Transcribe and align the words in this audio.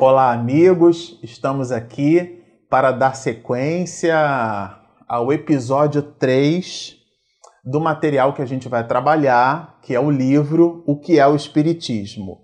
Olá, 0.00 0.30
amigos. 0.30 1.18
Estamos 1.24 1.72
aqui 1.72 2.40
para 2.70 2.92
dar 2.92 3.16
sequência 3.16 4.14
ao 5.08 5.32
episódio 5.32 6.02
3 6.02 6.94
do 7.64 7.80
material 7.80 8.32
que 8.32 8.40
a 8.40 8.46
gente 8.46 8.68
vai 8.68 8.86
trabalhar, 8.86 9.80
que 9.82 9.92
é 9.92 9.98
o 9.98 10.08
livro 10.08 10.84
O 10.86 10.96
que 10.96 11.18
é 11.18 11.26
o 11.26 11.34
Espiritismo. 11.34 12.38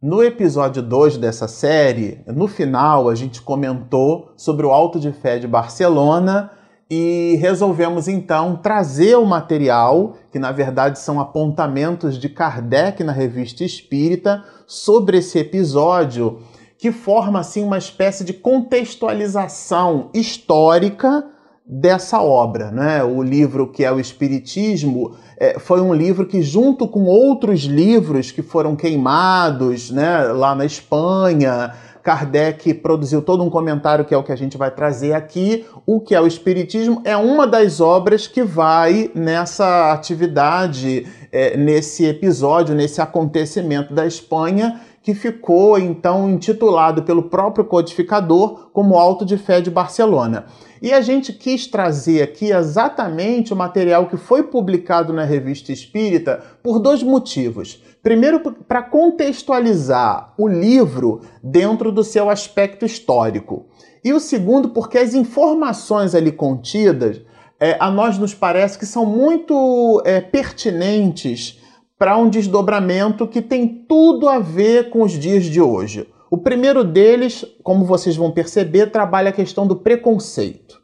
No 0.00 0.22
episódio 0.22 0.80
2 0.84 1.16
dessa 1.16 1.48
série, 1.48 2.22
no 2.28 2.46
final, 2.46 3.08
a 3.08 3.14
gente 3.16 3.42
comentou 3.42 4.32
sobre 4.36 4.64
o 4.64 4.70
Alto 4.70 5.00
de 5.00 5.10
Fé 5.10 5.36
de 5.40 5.48
Barcelona 5.48 6.52
e 6.88 7.36
resolvemos 7.40 8.06
então 8.06 8.56
trazer 8.56 9.16
o 9.16 9.26
material, 9.26 10.14
que 10.30 10.38
na 10.38 10.52
verdade 10.52 11.00
são 11.00 11.18
apontamentos 11.18 12.16
de 12.16 12.28
Kardec 12.28 13.02
na 13.02 13.12
Revista 13.12 13.64
Espírita, 13.64 14.44
sobre 14.64 15.18
esse 15.18 15.40
episódio, 15.40 16.40
que 16.80 16.90
forma 16.90 17.38
assim 17.38 17.62
uma 17.62 17.76
espécie 17.76 18.24
de 18.24 18.32
contextualização 18.32 20.08
histórica 20.14 21.26
dessa 21.66 22.22
obra. 22.22 22.70
Né? 22.70 23.04
O 23.04 23.22
livro 23.22 23.70
que 23.70 23.84
é 23.84 23.92
o 23.92 24.00
Espiritismo 24.00 25.14
é, 25.38 25.58
foi 25.58 25.82
um 25.82 25.92
livro 25.92 26.26
que, 26.26 26.40
junto 26.40 26.88
com 26.88 27.04
outros 27.04 27.60
livros 27.60 28.32
que 28.32 28.40
foram 28.40 28.74
queimados 28.74 29.90
né, 29.90 30.22
lá 30.32 30.54
na 30.54 30.64
Espanha, 30.64 31.74
Kardec 32.02 32.72
produziu 32.74 33.20
todo 33.20 33.44
um 33.44 33.50
comentário 33.50 34.06
que 34.06 34.14
é 34.14 34.16
o 34.16 34.22
que 34.22 34.32
a 34.32 34.36
gente 34.36 34.56
vai 34.56 34.70
trazer 34.70 35.12
aqui. 35.12 35.66
O 35.84 36.00
que 36.00 36.14
é 36.14 36.20
o 36.20 36.26
Espiritismo 36.26 37.02
é 37.04 37.14
uma 37.14 37.46
das 37.46 37.78
obras 37.78 38.26
que 38.26 38.42
vai 38.42 39.10
nessa 39.14 39.92
atividade, 39.92 41.06
é, 41.30 41.58
nesse 41.58 42.06
episódio, 42.06 42.74
nesse 42.74 43.02
acontecimento 43.02 43.92
da 43.92 44.06
Espanha 44.06 44.80
que 45.02 45.14
ficou 45.14 45.78
então 45.78 46.28
intitulado 46.30 47.02
pelo 47.02 47.24
próprio 47.24 47.64
codificador 47.64 48.70
como 48.72 48.98
Alto 48.98 49.24
de 49.24 49.38
Fé 49.38 49.60
de 49.60 49.70
Barcelona. 49.70 50.46
E 50.82 50.92
a 50.92 51.00
gente 51.00 51.32
quis 51.32 51.66
trazer 51.66 52.22
aqui 52.22 52.52
exatamente 52.52 53.52
o 53.52 53.56
material 53.56 54.06
que 54.06 54.16
foi 54.16 54.42
publicado 54.42 55.12
na 55.12 55.24
Revista 55.24 55.72
Espírita 55.72 56.42
por 56.62 56.78
dois 56.78 57.02
motivos. 57.02 57.82
Primeiro, 58.02 58.40
para 58.40 58.82
contextualizar 58.82 60.32
o 60.38 60.48
livro 60.48 61.20
dentro 61.42 61.92
do 61.92 62.02
seu 62.02 62.30
aspecto 62.30 62.84
histórico. 62.84 63.66
E 64.02 64.12
o 64.14 64.20
segundo, 64.20 64.70
porque 64.70 64.96
as 64.96 65.12
informações 65.12 66.14
ali 66.14 66.32
contidas 66.32 67.20
é, 67.58 67.76
a 67.78 67.90
nós 67.90 68.16
nos 68.16 68.32
parece 68.32 68.78
que 68.78 68.86
são 68.86 69.04
muito 69.04 70.02
é, 70.06 70.22
pertinentes 70.22 71.59
para 72.00 72.16
um 72.16 72.30
desdobramento 72.30 73.26
que 73.26 73.42
tem 73.42 73.68
tudo 73.68 74.26
a 74.26 74.38
ver 74.38 74.88
com 74.88 75.02
os 75.02 75.12
dias 75.12 75.44
de 75.44 75.60
hoje. 75.60 76.08
O 76.30 76.38
primeiro 76.38 76.82
deles, 76.82 77.44
como 77.62 77.84
vocês 77.84 78.16
vão 78.16 78.30
perceber, 78.30 78.90
trabalha 78.90 79.28
a 79.28 79.34
questão 79.34 79.66
do 79.66 79.76
preconceito. 79.76 80.80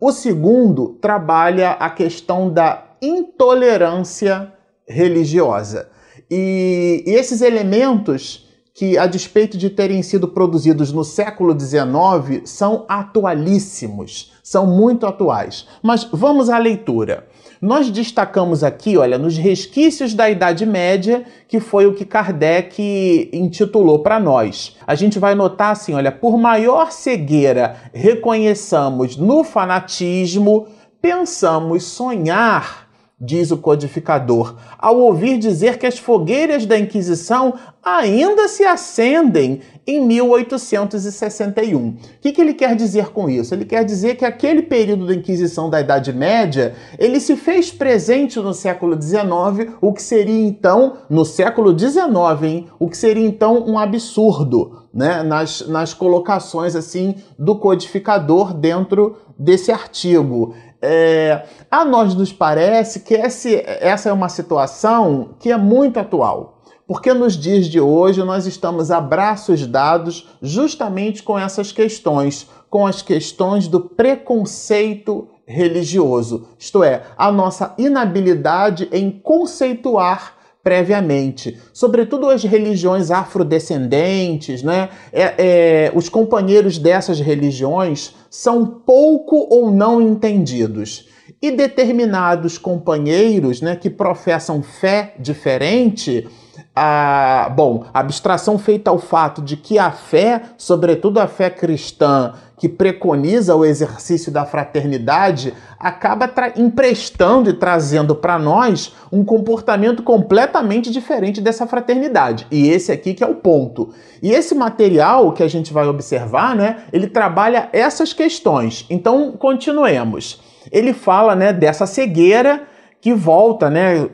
O 0.00 0.10
segundo 0.10 0.96
trabalha 0.98 1.72
a 1.72 1.90
questão 1.90 2.50
da 2.50 2.96
intolerância 3.02 4.50
religiosa. 4.88 5.90
E, 6.30 7.04
e 7.06 7.10
esses 7.10 7.42
elementos 7.42 8.48
que, 8.72 8.96
a 8.96 9.06
despeito 9.06 9.58
de 9.58 9.68
terem 9.68 10.02
sido 10.02 10.26
produzidos 10.26 10.90
no 10.90 11.04
século 11.04 11.52
XIX, 11.52 12.48
são 12.48 12.86
atualíssimos, 12.88 14.32
são 14.42 14.66
muito 14.66 15.04
atuais. 15.04 15.66
Mas 15.82 16.04
vamos 16.10 16.48
à 16.48 16.56
leitura. 16.56 17.28
Nós 17.60 17.90
destacamos 17.90 18.64
aqui, 18.64 18.96
olha, 18.96 19.18
nos 19.18 19.36
resquícios 19.36 20.14
da 20.14 20.30
Idade 20.30 20.64
Média, 20.64 21.26
que 21.46 21.60
foi 21.60 21.86
o 21.86 21.92
que 21.92 22.06
Kardec 22.06 23.28
intitulou 23.34 23.98
para 23.98 24.18
nós. 24.18 24.78
A 24.86 24.94
gente 24.94 25.18
vai 25.18 25.34
notar 25.34 25.72
assim, 25.72 25.92
olha, 25.92 26.10
por 26.10 26.38
maior 26.38 26.90
cegueira 26.90 27.76
reconheçamos 27.92 29.14
no 29.18 29.44
fanatismo, 29.44 30.68
pensamos 31.02 31.84
sonhar 31.84 32.89
diz 33.20 33.50
o 33.50 33.58
codificador, 33.58 34.56
ao 34.78 34.98
ouvir 34.98 35.36
dizer 35.36 35.76
que 35.76 35.86
as 35.86 35.98
fogueiras 35.98 36.64
da 36.64 36.78
Inquisição 36.78 37.52
ainda 37.82 38.48
se 38.48 38.64
acendem 38.64 39.60
em 39.86 40.00
1861. 40.06 41.88
O 41.88 41.96
que, 42.20 42.32
que 42.32 42.40
ele 42.40 42.54
quer 42.54 42.74
dizer 42.74 43.10
com 43.10 43.28
isso? 43.28 43.52
Ele 43.54 43.64
quer 43.66 43.84
dizer 43.84 44.16
que 44.16 44.24
aquele 44.24 44.62
período 44.62 45.06
da 45.06 45.14
Inquisição 45.14 45.68
da 45.68 45.80
Idade 45.80 46.12
Média, 46.12 46.74
ele 46.98 47.20
se 47.20 47.36
fez 47.36 47.70
presente 47.70 48.38
no 48.38 48.54
século 48.54 49.00
XIX, 49.00 49.74
o 49.80 49.92
que 49.92 50.02
seria 50.02 50.46
então, 50.46 50.98
no 51.08 51.24
século 51.24 51.78
XIX, 51.78 52.42
hein, 52.42 52.66
o 52.78 52.88
que 52.88 52.96
seria 52.96 53.26
então 53.26 53.64
um 53.66 53.78
absurdo, 53.78 54.80
né, 54.92 55.22
nas, 55.22 55.66
nas 55.68 55.94
colocações 55.94 56.74
assim 56.74 57.14
do 57.38 57.56
codificador 57.56 58.54
dentro 58.54 59.16
desse 59.38 59.70
artigo. 59.70 60.54
É, 60.82 61.44
a 61.70 61.84
nós 61.84 62.14
nos 62.14 62.32
parece 62.32 63.00
que 63.00 63.14
esse, 63.14 63.62
essa 63.66 64.08
é 64.08 64.12
uma 64.12 64.28
situação 64.28 65.30
que 65.38 65.50
é 65.50 65.56
muito 65.56 65.98
atual. 65.98 66.58
Porque 66.86 67.14
nos 67.14 67.36
dias 67.36 67.66
de 67.66 67.80
hoje 67.80 68.22
nós 68.24 68.46
estamos 68.46 68.90
a 68.90 69.00
braços 69.00 69.64
dados 69.66 70.28
justamente 70.42 71.22
com 71.22 71.38
essas 71.38 71.70
questões, 71.70 72.48
com 72.68 72.86
as 72.86 73.00
questões 73.00 73.68
do 73.68 73.80
preconceito 73.80 75.28
religioso, 75.46 76.48
isto 76.58 76.84
é, 76.84 77.02
a 77.18 77.32
nossa 77.32 77.74
inabilidade 77.76 78.88
em 78.92 79.10
conceituar 79.10 80.34
previamente. 80.62 81.58
Sobretudo 81.72 82.28
as 82.28 82.42
religiões 82.42 83.10
afrodescendentes, 83.10 84.62
né? 84.62 84.90
É, 85.12 85.34
é, 85.38 85.92
os 85.94 86.08
companheiros 86.08 86.78
dessas 86.78 87.20
religiões 87.20 88.14
são 88.28 88.66
pouco 88.66 89.46
ou 89.50 89.70
não 89.70 90.00
entendidos. 90.00 91.09
E 91.42 91.50
determinados 91.50 92.58
companheiros 92.58 93.60
né, 93.60 93.74
que 93.74 93.88
professam 93.88 94.62
fé 94.62 95.14
diferente, 95.18 96.28
a, 96.74 97.50
bom, 97.54 97.84
abstração 97.92 98.58
feita 98.58 98.90
ao 98.90 98.98
fato 98.98 99.42
de 99.42 99.56
que 99.56 99.78
a 99.78 99.90
fé, 99.90 100.42
sobretudo 100.56 101.18
a 101.18 101.26
fé 101.26 101.50
cristã, 101.50 102.34
que 102.56 102.68
preconiza 102.68 103.56
o 103.56 103.64
exercício 103.64 104.30
da 104.30 104.44
fraternidade, 104.44 105.54
acaba 105.78 106.30
emprestando 106.56 107.48
e 107.48 107.54
trazendo 107.54 108.14
para 108.14 108.38
nós 108.38 108.94
um 109.10 109.24
comportamento 109.24 110.02
completamente 110.02 110.90
diferente 110.90 111.40
dessa 111.40 111.66
fraternidade. 111.66 112.46
E 112.50 112.68
esse 112.68 112.92
aqui 112.92 113.14
que 113.14 113.24
é 113.24 113.26
o 113.26 113.36
ponto. 113.36 113.94
E 114.22 114.30
esse 114.30 114.54
material 114.54 115.32
que 115.32 115.42
a 115.42 115.48
gente 115.48 115.72
vai 115.72 115.86
observar, 115.86 116.54
né, 116.54 116.84
ele 116.92 117.06
trabalha 117.06 117.70
essas 117.72 118.12
questões. 118.12 118.84
Então, 118.90 119.32
continuemos. 119.32 120.49
Ele 120.70 120.92
fala, 120.92 121.34
né, 121.34 121.52
dessa 121.52 121.86
cegueira 121.86 122.64
que 123.00 123.14
volta, 123.14 123.70
né, 123.70 124.08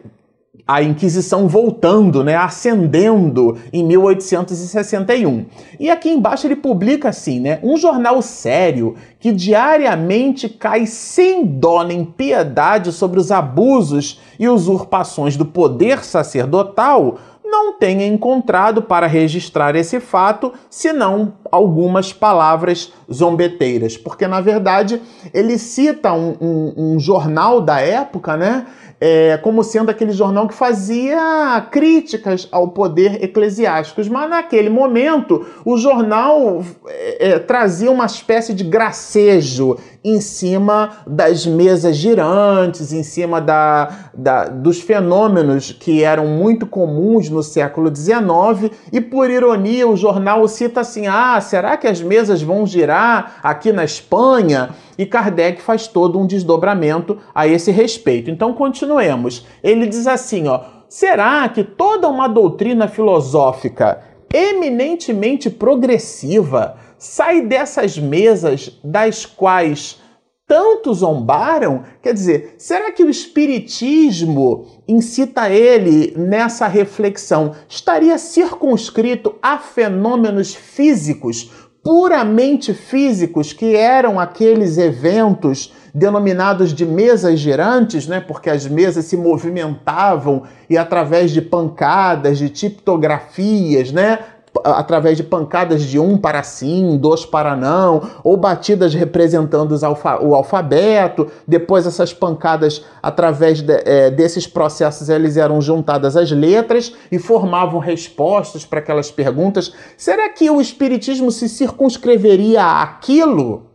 a 0.66 0.82
Inquisição 0.82 1.46
voltando, 1.46 2.24
né, 2.24 2.34
ascendendo 2.34 3.56
em 3.72 3.84
1861. 3.84 5.46
E 5.78 5.88
aqui 5.88 6.10
embaixo 6.10 6.46
ele 6.46 6.56
publica 6.56 7.10
assim, 7.10 7.38
né, 7.38 7.60
um 7.62 7.76
jornal 7.76 8.20
sério 8.20 8.96
que 9.20 9.30
diariamente 9.30 10.48
cai 10.48 10.84
sem 10.84 11.44
dó 11.44 11.84
nem 11.84 12.04
piedade 12.04 12.90
sobre 12.90 13.20
os 13.20 13.30
abusos 13.30 14.20
e 14.40 14.48
usurpações 14.48 15.36
do 15.36 15.46
poder 15.46 16.04
sacerdotal, 16.04 17.16
não 17.50 17.78
tenha 17.78 18.06
encontrado 18.06 18.82
para 18.82 19.06
registrar 19.06 19.74
esse 19.76 20.00
fato, 20.00 20.52
senão 20.68 21.34
algumas 21.50 22.12
palavras 22.12 22.92
zombeteiras. 23.12 23.96
Porque, 23.96 24.26
na 24.26 24.40
verdade, 24.40 25.00
ele 25.32 25.58
cita 25.58 26.12
um, 26.12 26.36
um, 26.40 26.74
um 26.76 27.00
jornal 27.00 27.60
da 27.60 27.80
época, 27.80 28.36
né? 28.36 28.66
é, 29.00 29.36
como 29.38 29.62
sendo 29.62 29.90
aquele 29.90 30.12
jornal 30.12 30.48
que 30.48 30.54
fazia 30.54 31.66
críticas 31.70 32.48
ao 32.50 32.68
poder 32.68 33.22
eclesiástico. 33.22 34.00
Mas 34.10 34.30
naquele 34.30 34.70
momento, 34.70 35.46
o 35.64 35.76
jornal 35.76 36.64
é, 36.86 37.28
é, 37.28 37.38
trazia 37.38 37.90
uma 37.90 38.06
espécie 38.06 38.54
de 38.54 38.64
gracejo 38.64 39.76
em 40.06 40.20
cima 40.20 40.98
das 41.04 41.44
mesas 41.44 41.96
girantes, 41.96 42.92
em 42.92 43.02
cima 43.02 43.40
da, 43.40 43.88
da, 44.14 44.44
dos 44.44 44.80
fenômenos 44.80 45.72
que 45.72 46.04
eram 46.04 46.28
muito 46.28 46.64
comuns 46.64 47.28
no 47.28 47.42
século 47.42 47.94
XIX, 47.94 48.70
e 48.92 49.00
por 49.00 49.28
ironia 49.28 49.88
o 49.88 49.96
jornal 49.96 50.46
cita 50.46 50.82
assim: 50.82 51.08
ah, 51.08 51.40
será 51.40 51.76
que 51.76 51.88
as 51.88 52.00
mesas 52.00 52.40
vão 52.40 52.64
girar 52.64 53.40
aqui 53.42 53.72
na 53.72 53.84
Espanha? 53.84 54.70
E 54.96 55.04
Kardec 55.04 55.60
faz 55.60 55.88
todo 55.88 56.18
um 56.18 56.26
desdobramento 56.26 57.18
a 57.34 57.48
esse 57.48 57.72
respeito. 57.72 58.30
Então 58.30 58.54
continuemos. 58.54 59.44
Ele 59.62 59.86
diz 59.86 60.06
assim, 60.06 60.46
ó: 60.46 60.60
será 60.88 61.48
que 61.48 61.64
toda 61.64 62.08
uma 62.08 62.28
doutrina 62.28 62.86
filosófica 62.86 64.02
eminentemente 64.32 65.50
progressiva 65.50 66.76
sai 66.98 67.42
dessas 67.42 67.98
mesas 67.98 68.78
das 68.82 69.26
quais 69.26 70.00
tanto 70.46 70.94
zombaram, 70.94 71.82
quer 72.00 72.14
dizer, 72.14 72.54
será 72.56 72.92
que 72.92 73.02
o 73.02 73.10
Espiritismo 73.10 74.66
incita 74.86 75.50
ele 75.50 76.14
nessa 76.16 76.68
reflexão? 76.68 77.52
Estaria 77.68 78.16
circunscrito 78.16 79.34
a 79.42 79.58
fenômenos 79.58 80.54
físicos, 80.54 81.50
puramente 81.82 82.72
físicos, 82.72 83.52
que 83.52 83.74
eram 83.74 84.20
aqueles 84.20 84.78
eventos 84.78 85.72
denominados 85.92 86.72
de 86.72 86.86
mesas 86.86 87.40
girantes, 87.40 88.06
né? 88.06 88.20
Porque 88.20 88.50
as 88.50 88.66
mesas 88.66 89.06
se 89.06 89.16
movimentavam 89.16 90.44
e 90.70 90.76
através 90.76 91.32
de 91.32 91.40
pancadas, 91.40 92.38
de 92.38 92.50
tiptografias, 92.50 93.90
né? 93.90 94.18
Através 94.64 95.16
de 95.16 95.22
pancadas 95.22 95.82
de 95.82 95.98
um 95.98 96.16
para 96.16 96.42
sim, 96.42 96.96
dois 96.96 97.24
para 97.24 97.56
não, 97.56 98.02
ou 98.22 98.36
batidas 98.36 98.94
representando 98.94 99.76
alfa, 99.84 100.22
o 100.22 100.34
alfabeto. 100.34 101.26
Depois 101.46 101.86
essas 101.86 102.12
pancadas, 102.12 102.84
através 103.02 103.60
de, 103.60 103.72
é, 103.84 104.10
desses 104.10 104.46
processos, 104.46 105.08
eles 105.08 105.36
eram 105.36 105.60
juntadas 105.60 106.16
às 106.16 106.30
letras 106.30 106.92
e 107.10 107.18
formavam 107.18 107.80
respostas 107.80 108.64
para 108.64 108.80
aquelas 108.80 109.10
perguntas. 109.10 109.72
Será 109.96 110.28
que 110.28 110.50
o 110.50 110.60
espiritismo 110.60 111.30
se 111.30 111.48
circunscreveria 111.48 112.64
àquilo? 112.64 113.66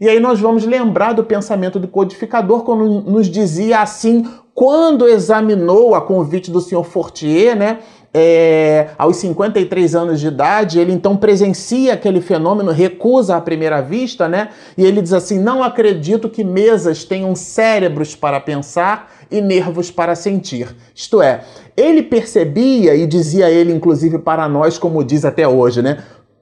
E 0.00 0.08
aí 0.08 0.18
nós 0.18 0.40
vamos 0.40 0.64
lembrar 0.64 1.12
do 1.12 1.22
pensamento 1.22 1.78
do 1.78 1.86
codificador 1.86 2.64
quando 2.64 3.02
nos 3.02 3.28
dizia 3.28 3.82
assim, 3.82 4.26
quando 4.54 5.06
examinou 5.06 5.94
a 5.94 6.00
convite 6.00 6.50
do 6.50 6.60
senhor 6.60 6.84
Fortier, 6.84 7.54
né? 7.54 7.80
É, 8.12 8.88
aos 8.98 9.16
53 9.16 9.94
anos 9.94 10.20
de 10.20 10.26
idade, 10.26 10.80
ele 10.80 10.92
então 10.92 11.16
presencia 11.16 11.94
aquele 11.94 12.20
fenômeno, 12.20 12.72
recusa 12.72 13.36
à 13.36 13.40
primeira 13.40 13.80
vista, 13.80 14.28
né? 14.28 14.48
E 14.76 14.84
ele 14.84 15.00
diz 15.00 15.12
assim: 15.12 15.38
Não 15.38 15.62
acredito 15.62 16.28
que 16.28 16.42
mesas 16.42 17.04
tenham 17.04 17.34
cérebros 17.36 18.16
para 18.16 18.40
pensar 18.40 19.12
e 19.30 19.40
nervos 19.40 19.90
para 19.92 20.16
sentir. 20.16 20.74
Isto 20.94 21.22
é, 21.22 21.42
ele 21.76 22.02
percebia 22.02 22.96
e 22.96 23.06
dizia 23.06 23.48
ele, 23.48 23.72
inclusive 23.72 24.18
para 24.18 24.48
nós, 24.48 24.76
como 24.76 25.04
diz 25.04 25.24
até 25.24 25.46
hoje, 25.46 25.80
né? 25.80 25.98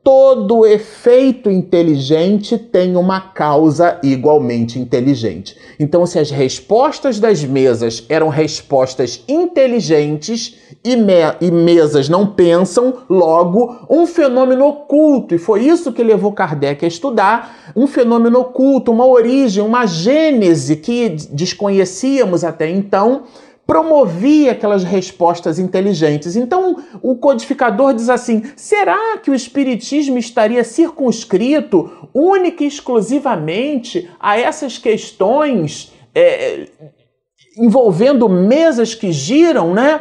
Todo 0.09 0.65
efeito 0.65 1.51
inteligente 1.51 2.57
tem 2.57 2.97
uma 2.97 3.21
causa 3.21 4.01
igualmente 4.03 4.79
inteligente. 4.79 5.55
Então, 5.79 6.07
se 6.07 6.19
as 6.19 6.31
respostas 6.31 7.21
das 7.21 7.45
mesas 7.45 8.07
eram 8.09 8.31
respostas 8.31 9.23
inteligentes 9.29 10.57
e, 10.83 10.97
me 10.97 11.13
e, 11.43 11.51
mesas 11.51 12.09
não 12.09 12.27
pensam, 12.27 13.01
logo, 13.07 13.81
um 13.91 14.07
fenômeno 14.07 14.67
oculto, 14.69 15.35
e 15.35 15.39
foi 15.39 15.67
isso 15.67 15.93
que 15.93 16.03
levou 16.03 16.33
Kardec 16.33 16.87
a 16.87 16.89
estudar, 16.89 17.75
um 17.77 17.87
fenômeno 17.87 18.41
oculto, 18.41 18.91
uma 18.91 19.07
origem, 19.07 19.63
uma 19.63 19.85
gênese 19.85 20.77
que 20.77 21.11
desconhecíamos 21.31 22.45
até 22.45 22.71
então 22.71 23.25
promovia 23.69 24.53
aquelas 24.53 24.83
respostas 24.83 25.59
inteligentes. 25.59 26.37
Então, 26.37 26.83
o 27.03 27.17
codificador 27.17 27.93
diz 27.93 28.09
assim: 28.09 28.43
será 28.57 29.19
que 29.19 29.31
o 29.31 29.35
espiritismo 29.35 30.17
estaria 30.17 30.65
circunscrito 30.65 32.09
única 32.15 32.65
e 32.65 32.67
exclusivamente 32.67 34.11
a 34.19 34.39
essas 34.41 34.79
questões 34.79 35.93
é, 36.15 36.67
envolvendo 37.59 38.27
mesas 38.27 38.95
que 38.95 39.13
giram, 39.13 39.75
né? 39.75 40.01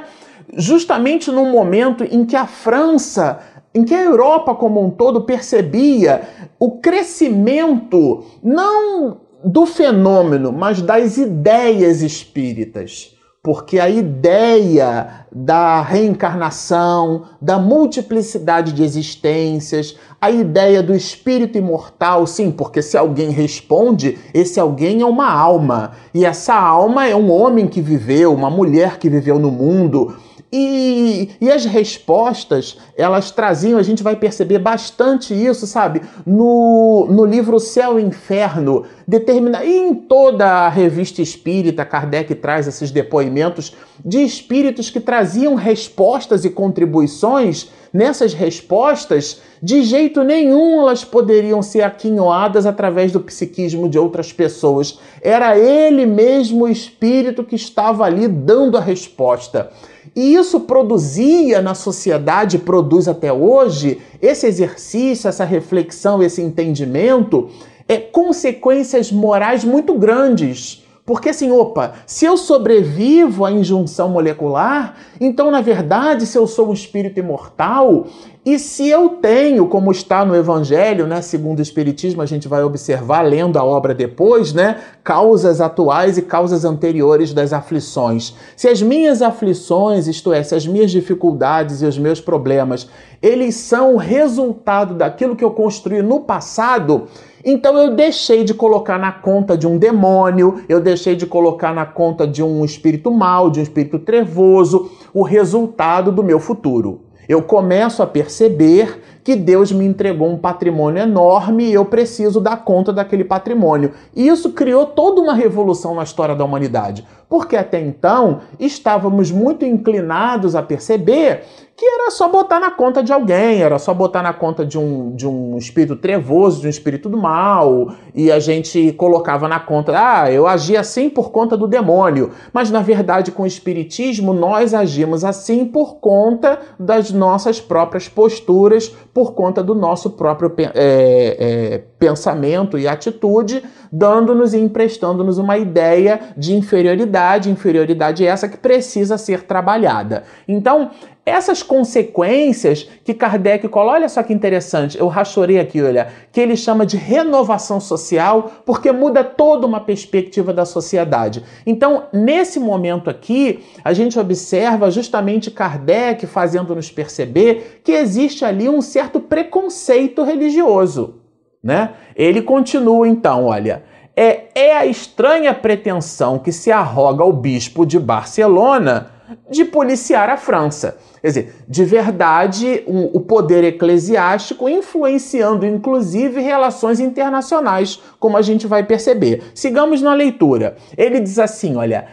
Justamente 0.53 1.29
no 1.29 1.45
momento 1.47 2.05
em 2.05 2.25
que 2.25 2.37
a 2.37 2.47
França 2.47 3.41
em 3.75 3.83
que 3.83 3.93
a 3.93 4.01
Europa 4.01 4.55
como 4.55 4.83
um 4.83 4.89
todo 4.89 5.25
percebia 5.25 6.21
o 6.57 6.79
crescimento 6.79 8.23
não 8.41 9.19
do 9.43 9.65
fenômeno, 9.65 10.53
mas 10.53 10.81
das 10.81 11.17
ideias 11.17 12.01
espíritas 12.01 13.16
porque 13.47 13.79
a 13.79 13.89
ideia 13.89 15.25
da 15.31 15.79
reencarnação, 15.79 17.21
da 17.41 17.57
multiplicidade 17.57 18.73
de 18.73 18.83
existências, 18.83 19.95
a 20.19 20.29
ideia 20.29 20.83
do 20.83 20.94
espírito 20.94 21.57
imortal, 21.57 22.27
sim, 22.27 22.51
porque 22.51 22.81
se 22.81 22.97
alguém 22.97 23.29
responde, 23.29 24.17
esse 24.33 24.59
alguém 24.59 24.99
é 25.01 25.05
uma 25.05 25.31
alma, 25.31 25.94
e 26.13 26.25
essa 26.25 26.55
alma 26.55 27.07
é 27.07 27.15
um 27.15 27.31
homem 27.31 27.67
que 27.67 27.79
viveu, 27.79 28.33
uma 28.33 28.49
mulher 28.49 28.99
que 28.99 29.09
viveu 29.09 29.39
no 29.39 29.50
mundo, 29.50 30.17
e, 30.51 31.31
e 31.41 31.51
as 31.51 31.65
respostas, 31.65 32.77
elas 32.95 33.31
traziam, 33.31 33.77
a 33.77 33.83
gente 33.83 34.01
vai 34.01 34.15
perceber 34.15 34.59
bastante 34.59 35.33
isso, 35.33 35.67
sabe? 35.67 36.01
No, 36.25 37.05
no 37.09 37.25
livro 37.25 37.59
Céu 37.59 37.99
e 37.99 38.03
Inferno, 38.03 38.85
determina, 39.05 39.65
e 39.65 39.75
em 39.75 39.94
toda 39.94 40.45
a 40.45 40.69
revista 40.69 41.21
espírita, 41.21 41.83
Kardec 41.83 42.33
traz 42.35 42.65
esses 42.65 42.91
depoimentos 42.91 43.75
de 44.05 44.23
espíritos 44.23 44.89
que 44.89 45.01
traziam 45.01 45.55
respostas 45.55 46.45
e 46.45 46.50
contribuições. 46.50 47.69
Nessas 47.91 48.33
respostas, 48.33 49.41
de 49.61 49.81
jeito 49.81 50.23
nenhum 50.23 50.81
elas 50.81 51.03
poderiam 51.03 51.61
ser 51.61 51.81
aquinhoadas 51.81 52.65
através 52.65 53.11
do 53.11 53.19
psiquismo 53.19 53.89
de 53.89 53.97
outras 53.97 54.31
pessoas. 54.31 55.00
Era 55.21 55.57
ele 55.57 56.05
mesmo 56.05 56.65
o 56.65 56.69
espírito 56.69 57.43
que 57.43 57.55
estava 57.55 58.05
ali 58.05 58.27
dando 58.27 58.77
a 58.77 58.81
resposta. 58.81 59.71
E 60.17 60.33
isso 60.33 60.61
produzia 60.61 61.61
na 61.61 61.75
sociedade, 61.75 62.57
produz 62.57 63.07
até 63.07 63.31
hoje, 63.31 64.01
esse 64.19 64.47
exercício, 64.47 65.27
essa 65.27 65.45
reflexão, 65.45 66.23
esse 66.23 66.41
entendimento, 66.41 67.49
é 67.87 67.97
consequências 67.97 69.11
morais 69.11 69.63
muito 69.63 69.93
grandes 69.93 70.87
porque 71.07 71.30
assim, 71.30 71.50
opa, 71.50 71.94
se 72.06 72.25
eu 72.25 72.36
sobrevivo 72.36 73.45
à 73.45 73.51
injunção 73.51 74.09
molecular, 74.09 74.94
então 75.21 75.50
na 75.50 75.62
verdade, 75.62 76.25
se 76.25 76.38
eu 76.38 76.45
sou 76.45 76.68
um 76.68 76.74
espírito 76.74 77.18
imortal, 77.18 78.07
e 78.45 78.59
se 78.59 78.89
eu 78.89 79.09
tenho, 79.09 79.68
como 79.68 79.89
está 79.89 80.25
no 80.25 80.36
Evangelho, 80.36 81.07
né, 81.07 81.21
segundo 81.21 81.59
o 81.59 81.62
Espiritismo, 81.62 82.21
a 82.21 82.25
gente 82.25 82.48
vai 82.48 82.62
observar 82.62 83.21
lendo 83.21 83.57
a 83.57 83.63
obra 83.63 83.94
depois, 83.94 84.51
né, 84.51 84.81
causas 85.01 85.62
atuais 85.62 86.18
e 86.18 86.21
causas 86.21 86.65
anteriores 86.65 87.33
das 87.33 87.53
aflições. 87.53 88.33
Se 88.56 88.68
as 88.68 88.81
minhas 88.81 89.21
aflições, 89.21 90.07
isto 90.07 90.33
é, 90.33 90.44
se 90.44 90.56
as 90.56 90.68
minhas 90.68 90.92
dificuldades 90.92 91.81
e 91.81 91.86
os 91.86 91.98
meus 91.98 92.19
problemas, 92.19 92.89
eles 93.21 93.56
são 93.56 93.95
resultado 93.95 94.94
daquilo 94.94 95.36
que 95.36 95.44
eu 95.44 95.51
construí 95.51 96.01
no 96.01 96.21
passado, 96.21 97.07
então 97.44 97.78
eu 97.78 97.95
deixei 97.95 98.44
de 98.44 98.54
colocar 98.54 98.98
na 98.98 99.12
conta 99.12 99.57
de 99.57 99.68
um 99.68 99.78
demônio, 99.78 100.62
eu 100.68 100.79
deixei 100.79 101.15
de 101.15 101.25
colocar 101.25 101.74
na 101.74 101.86
conta 101.86 102.27
de 102.27 102.41
um 102.41 102.63
espírito 102.65 103.12
mau, 103.12 103.50
de 103.50 103.60
um 103.60 103.63
espírito 103.63 104.00
trevoso, 104.00 104.91
o 105.13 105.24
resultado 105.24 106.12
do 106.12 106.24
meu 106.24 106.39
futuro. 106.39 107.01
Eu 107.27 107.41
começo 107.41 108.01
a 108.01 108.08
perceber 108.08 109.01
que 109.22 109.36
Deus 109.36 109.70
me 109.74 109.86
entregou 109.86 110.29
um 110.29 110.38
patrimônio 110.38 111.03
enorme 111.03 111.65
e 111.65 111.74
eu 111.74 111.84
preciso 111.84 112.39
dar 112.39 112.63
conta 112.63 112.94
daquele 112.94 113.25
patrimônio. 113.25 113.91
E 114.15 114.25
isso 114.25 114.53
criou 114.53 114.86
toda 114.86 115.20
uma 115.20 115.34
revolução 115.34 115.94
na 115.94 116.03
história 116.03 116.34
da 116.34 116.46
humanidade, 116.46 117.06
porque 117.29 117.55
até 117.55 117.79
então 117.79 118.41
estávamos 118.60 119.31
muito 119.31 119.65
inclinados 119.65 120.55
a 120.55 120.62
perceber 120.62 121.43
que 121.77 121.86
era 121.86 122.10
só 122.10 122.27
botar 122.27 122.60
na 122.60 122.72
conta 122.72 123.03
de 123.03 123.13
alguém, 123.13 123.62
era 123.62 123.77
só 123.77 123.93
botar 123.93 124.24
na 124.24 124.34
conta 124.34 124.65
de 124.65 124.79
um, 124.79 125.15
de 125.15 125.27
um 125.27 125.55
espírito 125.60 125.96
trevoso, 125.96 126.60
de 126.60 126.65
um 126.65 126.69
espírito 126.72 127.07
do 127.07 127.17
mal, 127.19 127.93
e 128.15 128.31
a 128.31 128.39
gente 128.39 128.91
colocava 128.93 129.48
na 129.48 129.60
conta, 129.60 129.93
ah, 129.96 130.31
eu 130.31 130.48
agi 130.48 130.75
assim 130.75 131.07
por 131.07 131.29
conta 131.29 131.55
do 131.55 131.67
demônio. 131.67 132.31
Mas 132.51 132.72
na 132.72 132.81
verdade, 132.81 133.31
com 133.31 133.43
o 133.43 133.46
espiritismo, 133.46 134.34
nós 134.34 134.74
agimos 134.74 135.24
assim 135.24 135.65
por 135.65 135.98
conta 135.98 136.57
das 136.79 137.12
nossas 137.12 137.62
próprias 137.62 138.10
posturas, 138.10 138.88
por 139.13 139.34
conta 139.34 139.62
do 139.62 139.75
nosso 139.75 140.10
próprio 140.10 140.51
é, 140.57 140.74
é, 140.74 141.84
pensamento 142.00 142.79
e 142.79 142.88
atitude, 142.88 143.62
dando-nos 143.91 144.55
e 144.55 144.57
emprestando-nos 144.57 145.38
uma 145.38 145.60
ideia 145.60 146.19
de 146.36 146.55
inferioridade, 146.55 147.16
inferioridade 147.50 148.25
essa 148.25 148.47
que 148.47 148.57
precisa 148.57 149.17
ser 149.17 149.43
trabalhada. 149.43 150.24
Então, 150.47 150.91
essas 151.27 151.62
consequências 151.62 152.89
que 153.03 153.13
Kardec 153.13 153.67
coloca, 153.67 153.97
olha 153.97 154.07
só 154.07 154.24
que 154.24 154.31
interessante, 154.31 154.97
eu 154.97 155.07
rachorei 155.07 155.59
aqui, 155.59 155.81
olha, 155.81 156.07
que 156.31 156.39
ele 156.39 156.55
chama 156.55 156.86
de 156.86 156.95
renovação 156.95 157.81
social, 157.81 158.50
porque 158.65 158.93
muda 158.93 159.25
toda 159.25 159.67
uma 159.67 159.81
perspectiva 159.81 160.53
da 160.53 160.63
sociedade. 160.63 161.43
Então, 161.65 162.05
nesse 162.13 162.62
momento 162.62 163.09
aqui, 163.09 163.59
a 163.83 163.91
gente 163.91 164.17
observa 164.17 164.89
justamente 164.89 165.51
Kardec 165.51 166.25
fazendo-nos 166.25 166.89
perceber 166.89 167.81
que 167.83 167.91
existe 167.91 168.45
ali 168.45 168.69
um 168.69 168.81
certo 168.81 169.19
preconceito 169.19 170.24
religioso, 170.24 171.15
né? 171.62 171.91
Ele 172.15 172.41
continua 172.41 173.05
então, 173.05 173.47
olha, 173.47 173.83
é, 174.17 174.45
é 174.55 174.75
a 174.75 174.86
estranha 174.88 175.53
pretensão 175.53 176.39
que 176.39 176.51
se 176.51 176.71
arroga 176.71 177.21
ao 177.21 177.31
bispo 177.31 177.86
de 177.86 178.00
Barcelona 178.00 179.12
de 179.47 179.63
policiar 179.63 180.27
a 180.29 180.38
França. 180.38 180.97
Quer 181.21 181.27
dizer, 181.27 181.55
de 181.67 181.86
verdade, 181.86 182.83
o 182.88 183.19
poder 183.19 183.63
eclesiástico 183.63 184.67
influenciando 184.67 185.65
inclusive 185.65 186.41
relações 186.41 187.00
internacionais, 187.00 188.01
como 188.19 188.38
a 188.38 188.41
gente 188.41 188.65
vai 188.65 188.83
perceber. 188.83 189.43
Sigamos 189.53 190.01
na 190.01 190.13
leitura. 190.13 190.77
Ele 190.97 191.19
diz 191.19 191.38
assim: 191.38 191.75
olha, 191.75 192.07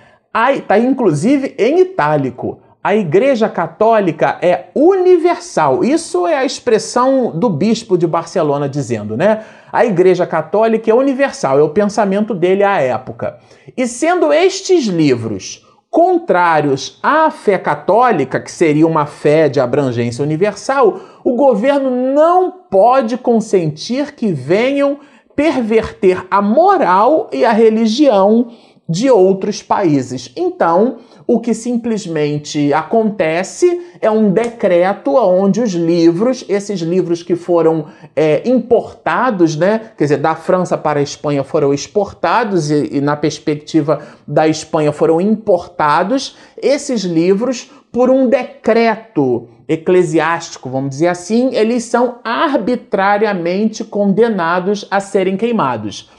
está 0.53 0.79
inclusive 0.79 1.55
em 1.57 1.81
itálico. 1.81 2.59
A 2.85 2.95
Igreja 2.95 3.49
Católica 3.49 4.37
é 4.43 4.67
universal. 4.75 5.83
Isso 5.83 6.27
é 6.27 6.37
a 6.37 6.45
expressão 6.45 7.33
do 7.35 7.49
bispo 7.49 7.97
de 7.97 8.07
Barcelona 8.07 8.69
dizendo, 8.69 9.17
né? 9.17 9.43
A 9.73 9.87
Igreja 9.87 10.27
Católica 10.27 10.91
é 10.91 10.95
universal, 10.95 11.59
é 11.59 11.63
o 11.63 11.71
pensamento 11.71 12.35
dele 12.35 12.63
à 12.63 12.79
época. 12.83 13.39
E 13.75 13.87
sendo 13.89 14.31
estes 14.31 14.85
livros 14.85 15.67
contrários 15.89 16.99
à 17.03 17.31
fé 17.31 17.57
católica, 17.57 18.39
que 18.39 18.53
seria 18.53 18.87
uma 18.87 19.07
fé 19.07 19.49
de 19.49 19.61
abrangência 19.61 20.23
universal, 20.23 21.01
o 21.25 21.37
governo 21.37 21.89
não 21.89 22.53
pode 22.71 23.17
consentir 23.17 24.15
que 24.15 24.31
venham 24.31 24.99
perverter 25.35 26.27
a 26.31 26.43
moral 26.43 27.31
e 27.33 27.47
a 27.47 27.53
religião 27.53 28.49
de 28.89 29.11
outros 29.11 29.63
países. 29.63 30.31
Então, 30.37 30.99
o 31.27 31.41
que 31.41 31.55
simplesmente 31.55 32.73
acontece 32.73 33.81
é 34.01 34.11
um 34.11 34.31
decreto 34.31 35.17
onde 35.17 35.61
os 35.63 35.73
livros, 35.73 36.45
esses 36.49 36.81
livros 36.81 37.23
que 37.23 37.35
foram 37.35 37.87
é, 38.15 38.47
importados, 38.47 39.57
né, 39.57 39.93
quer 39.97 40.05
dizer, 40.05 40.19
da 40.19 40.35
França 40.35 40.77
para 40.77 41.01
a 41.01 41.03
Espanha 41.03 41.43
foram 41.43 41.73
exportados 41.73 42.71
e, 42.71 42.97
e 42.97 43.01
na 43.01 43.17
perspectiva 43.17 44.03
da 44.27 44.47
Espanha 44.47 44.93
foram 44.93 45.21
importados, 45.21 46.37
esses 46.61 47.03
livros, 47.03 47.71
por 47.91 48.11
um 48.11 48.29
decreto 48.29 49.49
eclesiástico, 49.67 50.69
vamos 50.69 50.91
dizer 50.91 51.09
assim, 51.09 51.55
eles 51.55 51.85
são 51.85 52.19
arbitrariamente 52.23 53.83
condenados 53.83 54.87
a 54.91 55.01
serem 55.01 55.39
queimados. 55.39 56.11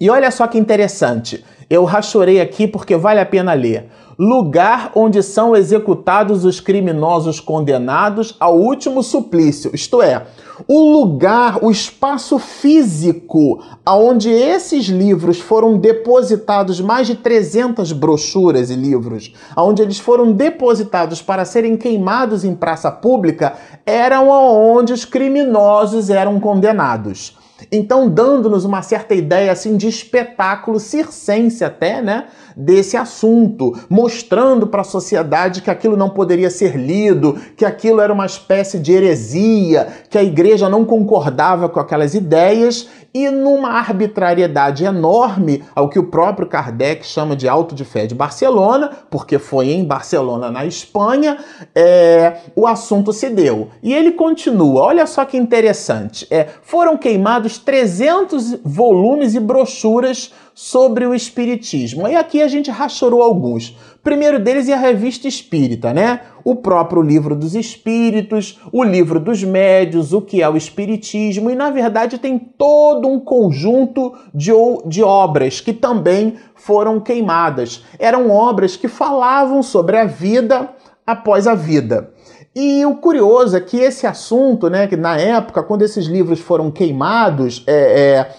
E 0.00 0.08
olha 0.08 0.30
só 0.30 0.46
que 0.46 0.58
interessante, 0.58 1.44
eu 1.68 1.84
rachorei 1.84 2.40
aqui 2.40 2.66
porque 2.66 2.96
vale 2.96 3.20
a 3.20 3.26
pena 3.26 3.52
ler 3.52 3.90
lugar 4.18 4.90
onde 4.96 5.22
são 5.22 5.54
executados 5.54 6.44
os 6.44 6.58
criminosos 6.58 7.38
condenados 7.38 8.34
ao 8.40 8.58
último 8.58 9.00
suplício, 9.00 9.70
isto 9.72 10.02
é, 10.02 10.26
o 10.66 10.80
lugar, 10.80 11.62
o 11.62 11.70
espaço 11.70 12.36
físico 12.36 13.62
aonde 13.86 14.28
esses 14.28 14.86
livros 14.86 15.38
foram 15.38 15.78
depositados, 15.78 16.80
mais 16.80 17.06
de 17.06 17.14
300 17.14 17.92
brochuras 17.92 18.70
e 18.70 18.74
livros, 18.74 19.32
aonde 19.54 19.82
eles 19.82 20.00
foram 20.00 20.32
depositados 20.32 21.22
para 21.22 21.44
serem 21.44 21.76
queimados 21.76 22.44
em 22.44 22.56
praça 22.56 22.90
pública, 22.90 23.54
eram 23.86 24.32
aonde 24.32 24.92
os 24.92 25.04
criminosos 25.04 26.10
eram 26.10 26.40
condenados. 26.40 27.37
Então, 27.72 28.08
dando-nos 28.08 28.64
uma 28.64 28.82
certa 28.82 29.14
ideia 29.14 29.50
assim 29.50 29.76
de 29.76 29.88
espetáculo 29.88 30.78
circense 30.78 31.64
até, 31.64 32.00
né, 32.00 32.26
desse 32.56 32.96
assunto, 32.96 33.76
mostrando 33.88 34.66
para 34.66 34.82
a 34.82 34.84
sociedade 34.84 35.62
que 35.62 35.70
aquilo 35.70 35.96
não 35.96 36.10
poderia 36.10 36.50
ser 36.50 36.76
lido, 36.76 37.36
que 37.56 37.64
aquilo 37.64 38.00
era 38.00 38.12
uma 38.12 38.26
espécie 38.26 38.78
de 38.78 38.92
heresia, 38.92 39.88
que 40.08 40.18
a 40.18 40.22
igreja 40.22 40.68
não 40.68 40.84
concordava 40.84 41.68
com 41.68 41.80
aquelas 41.80 42.14
ideias 42.14 42.88
e 43.24 43.30
numa 43.30 43.70
arbitrariedade 43.70 44.84
enorme 44.84 45.64
ao 45.74 45.88
que 45.88 45.98
o 45.98 46.04
próprio 46.04 46.46
Kardec 46.46 47.04
chama 47.04 47.34
de 47.34 47.48
auto 47.48 47.74
de 47.74 47.84
fé 47.84 48.06
de 48.06 48.14
Barcelona, 48.14 48.90
porque 49.10 49.38
foi 49.38 49.70
em 49.70 49.84
Barcelona, 49.84 50.50
na 50.50 50.64
Espanha, 50.64 51.38
é, 51.74 52.36
o 52.54 52.66
assunto 52.66 53.12
se 53.12 53.28
deu. 53.28 53.70
E 53.82 53.92
ele 53.92 54.12
continua, 54.12 54.82
olha 54.82 55.06
só 55.06 55.24
que 55.24 55.36
interessante, 55.36 56.28
é, 56.30 56.46
foram 56.62 56.96
queimados 56.96 57.58
300 57.58 58.60
volumes 58.64 59.34
e 59.34 59.40
brochuras 59.40 60.32
sobre 60.54 61.06
o 61.06 61.14
Espiritismo. 61.14 62.06
E 62.06 62.14
aqui 62.14 62.40
a 62.40 62.48
gente 62.48 62.70
rachorou 62.70 63.22
alguns. 63.22 63.76
Primeiro 64.08 64.38
deles 64.38 64.70
é 64.70 64.72
a 64.72 64.78
Revista 64.78 65.28
Espírita, 65.28 65.92
né? 65.92 66.22
O 66.42 66.56
próprio 66.56 67.02
Livro 67.02 67.36
dos 67.36 67.54
Espíritos, 67.54 68.58
o 68.72 68.82
Livro 68.82 69.20
dos 69.20 69.44
Médios, 69.44 70.14
o 70.14 70.22
que 70.22 70.40
é 70.40 70.48
o 70.48 70.56
Espiritismo, 70.56 71.50
e 71.50 71.54
na 71.54 71.68
verdade 71.68 72.16
tem 72.16 72.38
todo 72.38 73.06
um 73.06 73.20
conjunto 73.20 74.14
de, 74.32 74.50
de 74.86 75.02
obras 75.02 75.60
que 75.60 75.74
também 75.74 76.36
foram 76.54 76.98
queimadas. 77.00 77.84
Eram 77.98 78.30
obras 78.30 78.76
que 78.76 78.88
falavam 78.88 79.62
sobre 79.62 79.98
a 79.98 80.06
vida 80.06 80.70
após 81.06 81.46
a 81.46 81.54
vida. 81.54 82.10
E 82.56 82.86
o 82.86 82.94
curioso 82.94 83.58
é 83.58 83.60
que 83.60 83.76
esse 83.76 84.06
assunto, 84.06 84.70
né, 84.70 84.86
que 84.86 84.96
na 84.96 85.18
época, 85.18 85.62
quando 85.62 85.82
esses 85.82 86.06
livros 86.06 86.40
foram 86.40 86.70
queimados, 86.70 87.62
é, 87.66 87.74
é 88.00 88.30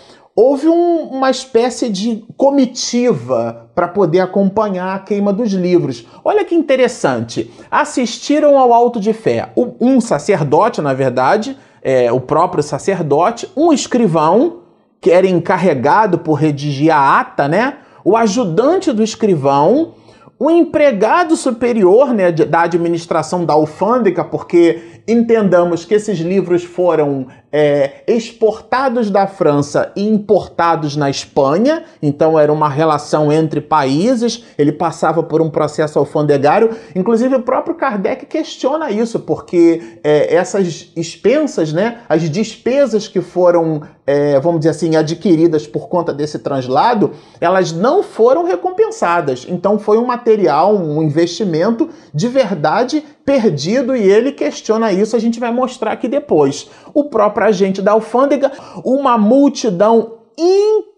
houve 0.41 0.69
um, 0.69 1.09
uma 1.11 1.29
espécie 1.29 1.89
de 1.89 2.23
comitiva 2.37 3.69
para 3.75 3.89
poder 3.89 4.21
acompanhar 4.21 4.95
a 4.95 4.99
queima 4.99 5.33
dos 5.33 5.51
livros. 5.51 6.07
Olha 6.23 6.45
que 6.45 6.55
interessante. 6.55 7.51
Assistiram 7.69 8.57
ao 8.57 8.71
Alto 8.71 9.01
de 9.01 9.11
Fé 9.11 9.49
um 9.81 9.99
sacerdote, 9.99 10.79
na 10.81 10.93
verdade, 10.93 11.57
é, 11.81 12.09
o 12.09 12.21
próprio 12.21 12.63
sacerdote, 12.63 13.51
um 13.53 13.73
escrivão, 13.73 14.59
que 15.01 15.11
era 15.11 15.27
encarregado 15.27 16.19
por 16.19 16.35
redigir 16.35 16.95
a 16.95 17.19
ata, 17.19 17.49
né? 17.49 17.79
O 18.05 18.15
ajudante 18.15 18.93
do 18.93 19.03
escrivão, 19.03 19.93
o 20.39 20.49
empregado 20.49 21.35
superior 21.35 22.13
né, 22.13 22.31
da 22.31 22.61
administração 22.61 23.43
da 23.43 23.53
alfândega, 23.53 24.23
porque 24.23 24.98
entendamos 25.09 25.85
que 25.85 25.93
esses 25.93 26.19
livros 26.19 26.63
foram 26.63 27.27
é, 27.51 28.03
exportados 28.07 29.09
da 29.09 29.25
França 29.25 29.91
e 29.95 30.07
importados 30.07 30.95
na 30.95 31.09
Espanha, 31.09 31.83
então 32.01 32.37
era 32.37 32.53
uma 32.53 32.69
relação 32.69 33.31
entre 33.31 33.59
países, 33.59 34.45
ele 34.57 34.71
passava 34.71 35.23
por 35.23 35.41
um 35.41 35.49
processo 35.49 35.97
alfandegário. 35.97 36.69
Inclusive, 36.95 37.35
o 37.35 37.41
próprio 37.41 37.75
Kardec 37.75 38.25
questiona 38.27 38.91
isso, 38.91 39.19
porque 39.19 39.97
é, 40.03 40.33
essas 40.35 40.91
expensas, 40.95 41.73
né, 41.73 41.99
as 42.07 42.29
despesas 42.29 43.07
que 43.07 43.21
foram, 43.21 43.81
é, 44.05 44.39
vamos 44.39 44.59
dizer 44.59 44.71
assim, 44.71 44.95
adquiridas 44.95 45.65
por 45.65 45.87
conta 45.87 46.13
desse 46.13 46.39
translado, 46.39 47.11
elas 47.41 47.71
não 47.71 48.03
foram 48.03 48.43
recompensadas. 48.43 49.45
Então, 49.49 49.79
foi 49.79 49.97
um 49.97 50.05
material, 50.05 50.75
um 50.75 51.01
investimento 51.01 51.89
de 52.13 52.27
verdade 52.27 53.03
perdido 53.25 53.95
e 53.95 54.01
ele 54.01 54.31
questiona 54.31 54.91
isso. 54.91 54.98
A 55.15 55.19
gente 55.19 55.39
vai 55.39 55.51
mostrar 55.51 55.93
aqui 55.93 56.07
depois. 56.07 56.69
O 56.93 57.05
próprio 57.05 57.39
para 57.39 57.45
a 57.45 57.51
gente 57.53 57.81
da 57.81 57.93
alfândega 57.93 58.51
uma 58.83 59.17
multidão 59.17 60.19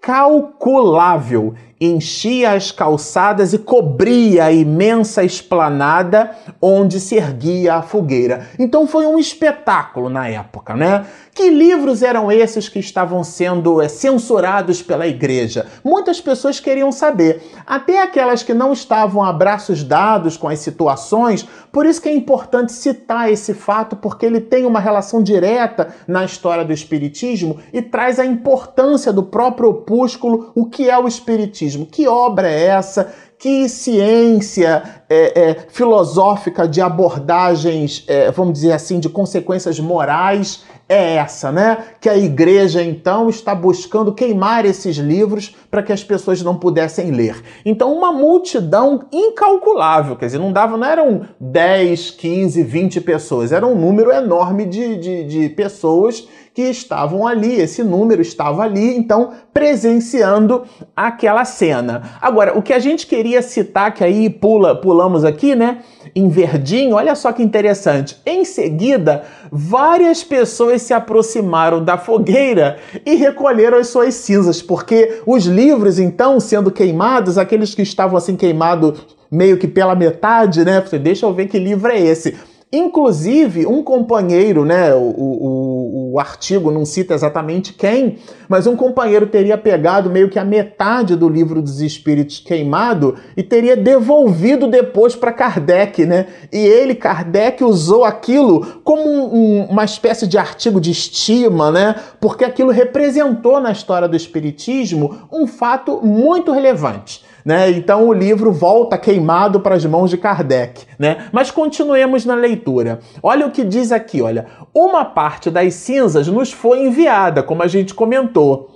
incalculável 0.02 1.54
enchia 1.82 2.52
as 2.52 2.72
calçadas 2.72 3.54
e 3.54 3.58
cobria 3.58 4.46
a 4.46 4.52
imensa 4.52 5.24
esplanada 5.24 6.30
onde 6.62 7.00
se 7.00 7.16
erguia 7.16 7.74
a 7.74 7.82
fogueira. 7.82 8.48
Então 8.60 8.86
foi 8.86 9.08
um 9.08 9.18
espetáculo 9.18 10.08
na 10.08 10.28
época, 10.28 10.76
né? 10.76 11.08
Que 11.34 11.50
livros 11.50 12.04
eram 12.04 12.32
esses 12.32 12.70
que 12.70 12.78
estavam 12.78 13.24
sendo 13.24 13.82
é, 13.82 13.88
censurados 13.88 14.84
pela 14.84 15.08
igreja? 15.08 15.66
Muitas 15.84 16.22
pessoas 16.22 16.60
queriam 16.60 16.92
saber, 16.92 17.42
até 17.66 18.04
aquelas 18.04 18.44
que 18.44 18.54
não 18.54 18.74
estavam 18.74 19.24
a 19.24 19.34
braços 19.34 19.84
dados 19.84 20.38
com 20.38 20.50
as 20.50 20.60
situações, 20.60 21.48
por 21.72 21.86
isso 21.86 22.02
que 22.02 22.10
é 22.10 22.14
importante 22.14 22.74
citar 22.74 23.32
esse 23.32 23.54
fato, 23.54 23.96
porque 23.96 24.26
ele 24.26 24.42
tem 24.42 24.66
uma 24.66 24.80
relação 24.80 25.24
direta 25.24 25.88
na 26.06 26.26
história 26.26 26.66
do 26.66 26.74
Espiritismo 26.74 27.58
e 27.74 27.82
traz 27.82 28.20
a 28.20 28.26
importância 28.26 29.12
do 29.12 29.24
próprio 29.24 29.74
opúsculo, 29.92 30.52
o 30.56 30.66
que 30.66 30.90
é 30.90 30.98
o 30.98 31.08
Espiritismo, 31.08 31.86
que 31.86 32.08
obra 32.08 32.50
é 32.50 32.66
essa, 32.68 33.14
que 33.38 33.68
ciência 33.68 34.84
é, 35.10 35.50
é, 35.50 35.58
filosófica 35.70 36.68
de 36.68 36.80
abordagens, 36.80 38.06
é, 38.08 38.32
vamos 38.32 38.54
dizer 38.54 38.72
assim, 38.72 39.00
de 39.00 39.10
consequências 39.10 39.80
morais 39.80 40.64
é 40.88 41.16
essa, 41.16 41.52
né? 41.52 41.78
Que 42.00 42.08
a 42.08 42.18
igreja 42.18 42.84
então 42.84 43.30
está 43.30 43.56
buscando 43.56 44.14
queimar 44.14 44.66
esses 44.66 44.98
livros 44.98 45.56
para 45.72 45.82
que 45.82 45.92
as 45.92 46.04
pessoas 46.04 46.42
não 46.44 46.56
pudessem 46.56 47.12
ler. 47.12 47.42
Então, 47.66 47.94
uma 47.94 48.12
multidão 48.12 49.06
incalculável, 49.12 50.16
quer 50.16 50.28
dizer, 50.28 50.38
não 50.38 50.52
dava, 50.52 50.78
não 50.78 50.86
eram 50.86 51.22
10, 51.40 52.12
15, 52.12 52.62
20 52.62 53.02
pessoas, 53.02 53.52
era 53.52 53.66
um 53.66 53.76
número 53.76 54.12
enorme 54.12 54.66
de, 54.66 54.98
de, 54.98 55.24
de 55.24 55.50
pessoas 55.50 56.28
que 56.54 56.64
estavam 56.64 57.26
ali, 57.26 57.54
esse 57.56 57.82
número 57.82 58.22
estava 58.22 58.64
ali, 58.64 58.98
então 58.98 59.32
presenciando 59.54 60.64
aquela 60.96 61.46
cena. 61.46 62.18
Agora, 62.22 62.58
o 62.58 62.62
que 62.62 62.74
a 62.74 62.80
gente 62.80 63.08
queria 63.08 63.42
citar, 63.42 63.94
que 63.94 64.04
aí 64.04 64.30
pula, 64.30 64.76
pulamos 64.76 65.24
aqui, 65.24 65.56
né? 65.56 65.80
Em 66.14 66.28
verdinho, 66.28 66.96
olha 66.96 67.16
só 67.16 67.32
que 67.32 67.42
interessante. 67.42 68.18
Em 68.26 68.44
seguida, 68.44 69.24
várias 69.50 70.26
pessoas 70.26 70.82
se 70.82 70.94
aproximaram 70.94 71.82
da 71.82 71.98
fogueira 71.98 72.78
e 73.06 73.16
recolheram 73.16 73.78
as 73.78 73.88
suas 73.88 74.16
cinzas, 74.16 74.62
porque 74.62 75.22
os 75.26 75.46
livros, 75.46 76.00
então, 76.00 76.38
sendo 76.40 76.70
queimados, 76.70 77.38
aqueles 77.38 77.74
que 77.74 77.82
estavam 77.82 78.18
assim 78.18 78.36
queimados 78.36 79.00
meio 79.32 79.58
que 79.58 79.68
pela 79.68 79.96
metade, 79.96 80.66
né? 80.66 80.84
Deixa 81.02 81.26
eu 81.26 81.34
ver 81.34 81.48
que 81.48 81.58
livro 81.58 81.90
é 81.90 82.00
esse. 82.00 82.36
Inclusive, 82.74 83.66
um 83.66 83.84
companheiro, 83.84 84.64
né? 84.64 84.94
O, 84.94 85.00
o, 85.00 85.81
o, 86.12 86.20
artigo 86.20 86.72
não 86.72 86.86
cita 86.86 87.14
exatamente 87.14 87.74
quem, 87.74 88.18
mas 88.48 88.68
um 88.68 88.76
companheiro 88.76 89.28
teria 89.28 89.58
pegado 89.58 90.10
meio 90.10 90.30
que 90.30 90.38
a 90.38 90.46
metade 90.46 91.16
do 91.16 91.30
livro 91.30 91.62
dos 91.62 91.82
Espíritos 91.82 92.40
queimado 92.40 93.16
e 93.36 93.44
teria 93.44 93.76
devolvido 93.76 94.68
depois 94.68 95.16
para 95.16 95.32
Kardec, 95.32 96.06
né? 96.06 96.28
E 96.52 96.58
ele, 96.58 96.96
Kardec, 96.96 97.64
usou 97.64 98.04
aquilo 98.04 98.82
como 98.84 99.02
um, 99.04 99.66
uma 99.66 99.86
espécie 99.86 100.28
de 100.28 100.38
artigo 100.38 100.80
de 100.82 100.92
estima, 100.92 101.72
né? 101.72 101.96
Porque 102.20 102.44
aquilo 102.44 102.72
representou 102.72 103.60
na 103.60 103.72
história 103.72 104.08
do 104.08 104.16
Espiritismo 104.16 105.28
um 105.32 105.48
fato 105.48 106.02
muito 106.06 106.52
relevante. 106.52 107.24
Né? 107.46 107.72
Então 107.72 108.08
o 108.08 108.14
livro 108.14 108.52
volta 108.52 108.98
queimado 108.98 109.60
para 109.60 109.76
as 109.76 109.86
mãos 109.86 110.10
de 110.10 110.18
Kardec. 110.18 110.86
Né? 110.98 111.28
Mas 111.32 111.52
continuemos 111.52 112.26
na 112.26 112.36
leitura. 112.36 113.00
Olha 113.22 113.46
o 113.46 113.52
que 113.52 113.64
diz 113.64 113.92
aqui: 113.92 114.22
olha, 114.22 114.46
uma 114.74 115.06
parte 115.06 115.50
das 115.50 115.74
cinzas 115.74 116.28
nos 116.28 116.52
foi 116.52 116.86
enviada, 116.86 117.44
como 117.44 117.64
a 117.64 117.68
gente 117.68 117.94
comentou. 117.94 118.70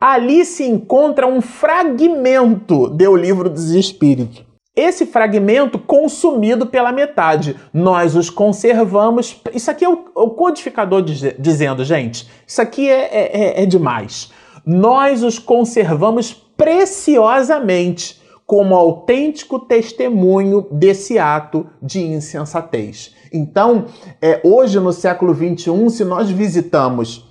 Ali 0.00 0.44
se 0.44 0.64
encontra 0.64 1.26
um 1.26 1.40
fragmento 1.40 2.88
do 2.88 3.16
livro 3.16 3.50
dos 3.50 3.70
Espíritos. 3.70 4.48
Esse 4.78 5.06
fragmento 5.06 5.76
consumido 5.76 6.64
pela 6.64 6.92
metade, 6.92 7.56
nós 7.74 8.14
os 8.14 8.30
conservamos. 8.30 9.42
Isso 9.52 9.68
aqui 9.68 9.84
é 9.84 9.88
o, 9.88 10.04
o 10.14 10.30
codificador 10.30 11.02
diz, 11.02 11.34
dizendo, 11.36 11.82
gente, 11.82 12.30
isso 12.46 12.62
aqui 12.62 12.88
é, 12.88 13.08
é, 13.10 13.40
é, 13.40 13.62
é 13.64 13.66
demais. 13.66 14.30
Nós 14.64 15.24
os 15.24 15.36
conservamos 15.36 16.47
preciosamente 16.58 18.20
como 18.44 18.74
autêntico 18.74 19.60
testemunho 19.60 20.66
desse 20.72 21.18
ato 21.18 21.66
de 21.80 22.00
insensatez. 22.00 23.14
Então, 23.32 23.86
é, 24.20 24.40
hoje 24.42 24.80
no 24.80 24.92
século 24.92 25.34
XXI, 25.34 25.90
se 25.90 26.04
nós 26.04 26.28
visitamos 26.30 27.28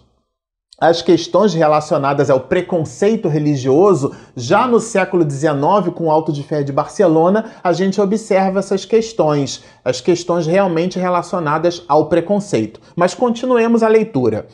as 0.79 1.01
questões 1.01 1.55
relacionadas 1.55 2.29
ao 2.29 2.41
preconceito 2.41 3.27
religioso, 3.27 4.15
já 4.35 4.67
no 4.67 4.79
século 4.79 5.27
XIX, 5.27 5.91
com 5.95 6.05
o 6.05 6.11
Alto 6.11 6.31
de 6.31 6.43
Fé 6.43 6.61
de 6.61 6.71
Barcelona, 6.71 7.45
a 7.63 7.73
gente 7.73 7.99
observa 7.99 8.59
essas 8.59 8.85
questões, 8.85 9.63
as 9.83 9.99
questões 9.99 10.45
realmente 10.45 10.99
relacionadas 10.99 11.83
ao 11.87 12.07
preconceito. 12.07 12.79
Mas 12.95 13.15
continuemos 13.15 13.81
a 13.81 13.87
leitura. 13.87 14.47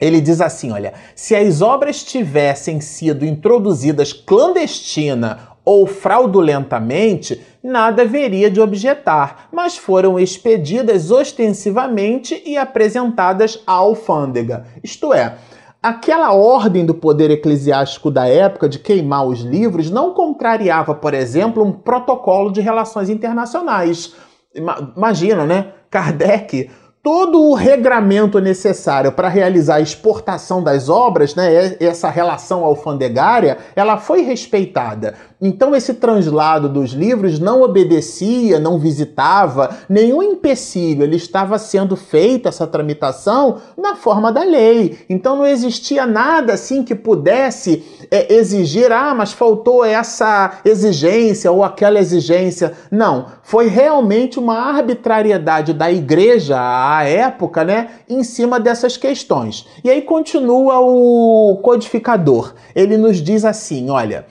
Ele 0.00 0.20
diz 0.20 0.40
assim: 0.40 0.72
olha, 0.72 0.92
se 1.14 1.34
as 1.34 1.62
obras 1.62 2.02
tivessem 2.02 2.80
sido 2.80 3.24
introduzidas 3.24 4.12
clandestina 4.12 5.54
ou 5.64 5.86
fraudulentamente, 5.86 7.40
nada 7.62 8.02
haveria 8.02 8.50
de 8.50 8.60
objetar, 8.60 9.48
mas 9.50 9.78
foram 9.78 10.18
expedidas 10.18 11.10
ostensivamente 11.10 12.42
e 12.44 12.58
apresentadas 12.58 13.62
à 13.66 13.72
alfândega. 13.72 14.66
Isto 14.82 15.14
é, 15.14 15.36
aquela 15.82 16.34
ordem 16.34 16.84
do 16.84 16.92
poder 16.92 17.30
eclesiástico 17.30 18.10
da 18.10 18.28
época 18.28 18.68
de 18.68 18.78
queimar 18.78 19.26
os 19.26 19.40
livros 19.40 19.90
não 19.90 20.12
contrariava, 20.12 20.94
por 20.94 21.14
exemplo, 21.14 21.64
um 21.64 21.72
protocolo 21.72 22.52
de 22.52 22.60
relações 22.60 23.08
internacionais. 23.08 24.14
Imagina, 24.96 25.46
né? 25.46 25.72
Kardec 25.90 26.70
todo 27.04 27.38
o 27.38 27.52
regramento 27.52 28.40
necessário 28.40 29.12
para 29.12 29.28
realizar 29.28 29.74
a 29.74 29.80
exportação 29.82 30.62
das 30.62 30.88
obras, 30.88 31.34
né, 31.34 31.76
essa 31.78 32.08
relação 32.08 32.64
alfandegária, 32.64 33.58
ela 33.76 33.98
foi 33.98 34.22
respeitada. 34.22 35.14
Então 35.46 35.76
esse 35.76 35.92
translado 35.92 36.70
dos 36.70 36.92
livros 36.92 37.38
não 37.38 37.60
obedecia, 37.60 38.58
não 38.58 38.78
visitava 38.78 39.76
nenhum 39.90 40.22
empecilho, 40.22 41.02
ele 41.02 41.16
estava 41.16 41.58
sendo 41.58 41.96
feita 41.96 42.48
essa 42.48 42.66
tramitação 42.66 43.58
na 43.76 43.94
forma 43.94 44.32
da 44.32 44.42
lei. 44.42 45.00
Então 45.06 45.36
não 45.36 45.46
existia 45.46 46.06
nada 46.06 46.54
assim 46.54 46.82
que 46.82 46.94
pudesse 46.94 47.84
é, 48.10 48.32
exigir, 48.32 48.90
ah, 48.90 49.14
mas 49.14 49.34
faltou 49.34 49.84
essa 49.84 50.60
exigência 50.64 51.52
ou 51.52 51.62
aquela 51.62 51.98
exigência. 51.98 52.72
Não, 52.90 53.26
foi 53.42 53.68
realmente 53.68 54.38
uma 54.38 54.56
arbitrariedade 54.56 55.74
da 55.74 55.92
igreja 55.92 56.56
à 56.58 57.04
época, 57.04 57.62
né, 57.62 57.90
em 58.08 58.24
cima 58.24 58.58
dessas 58.58 58.96
questões. 58.96 59.66
E 59.84 59.90
aí 59.90 60.00
continua 60.00 60.80
o 60.80 61.58
codificador. 61.62 62.54
Ele 62.74 62.96
nos 62.96 63.18
diz 63.18 63.44
assim, 63.44 63.90
olha, 63.90 64.24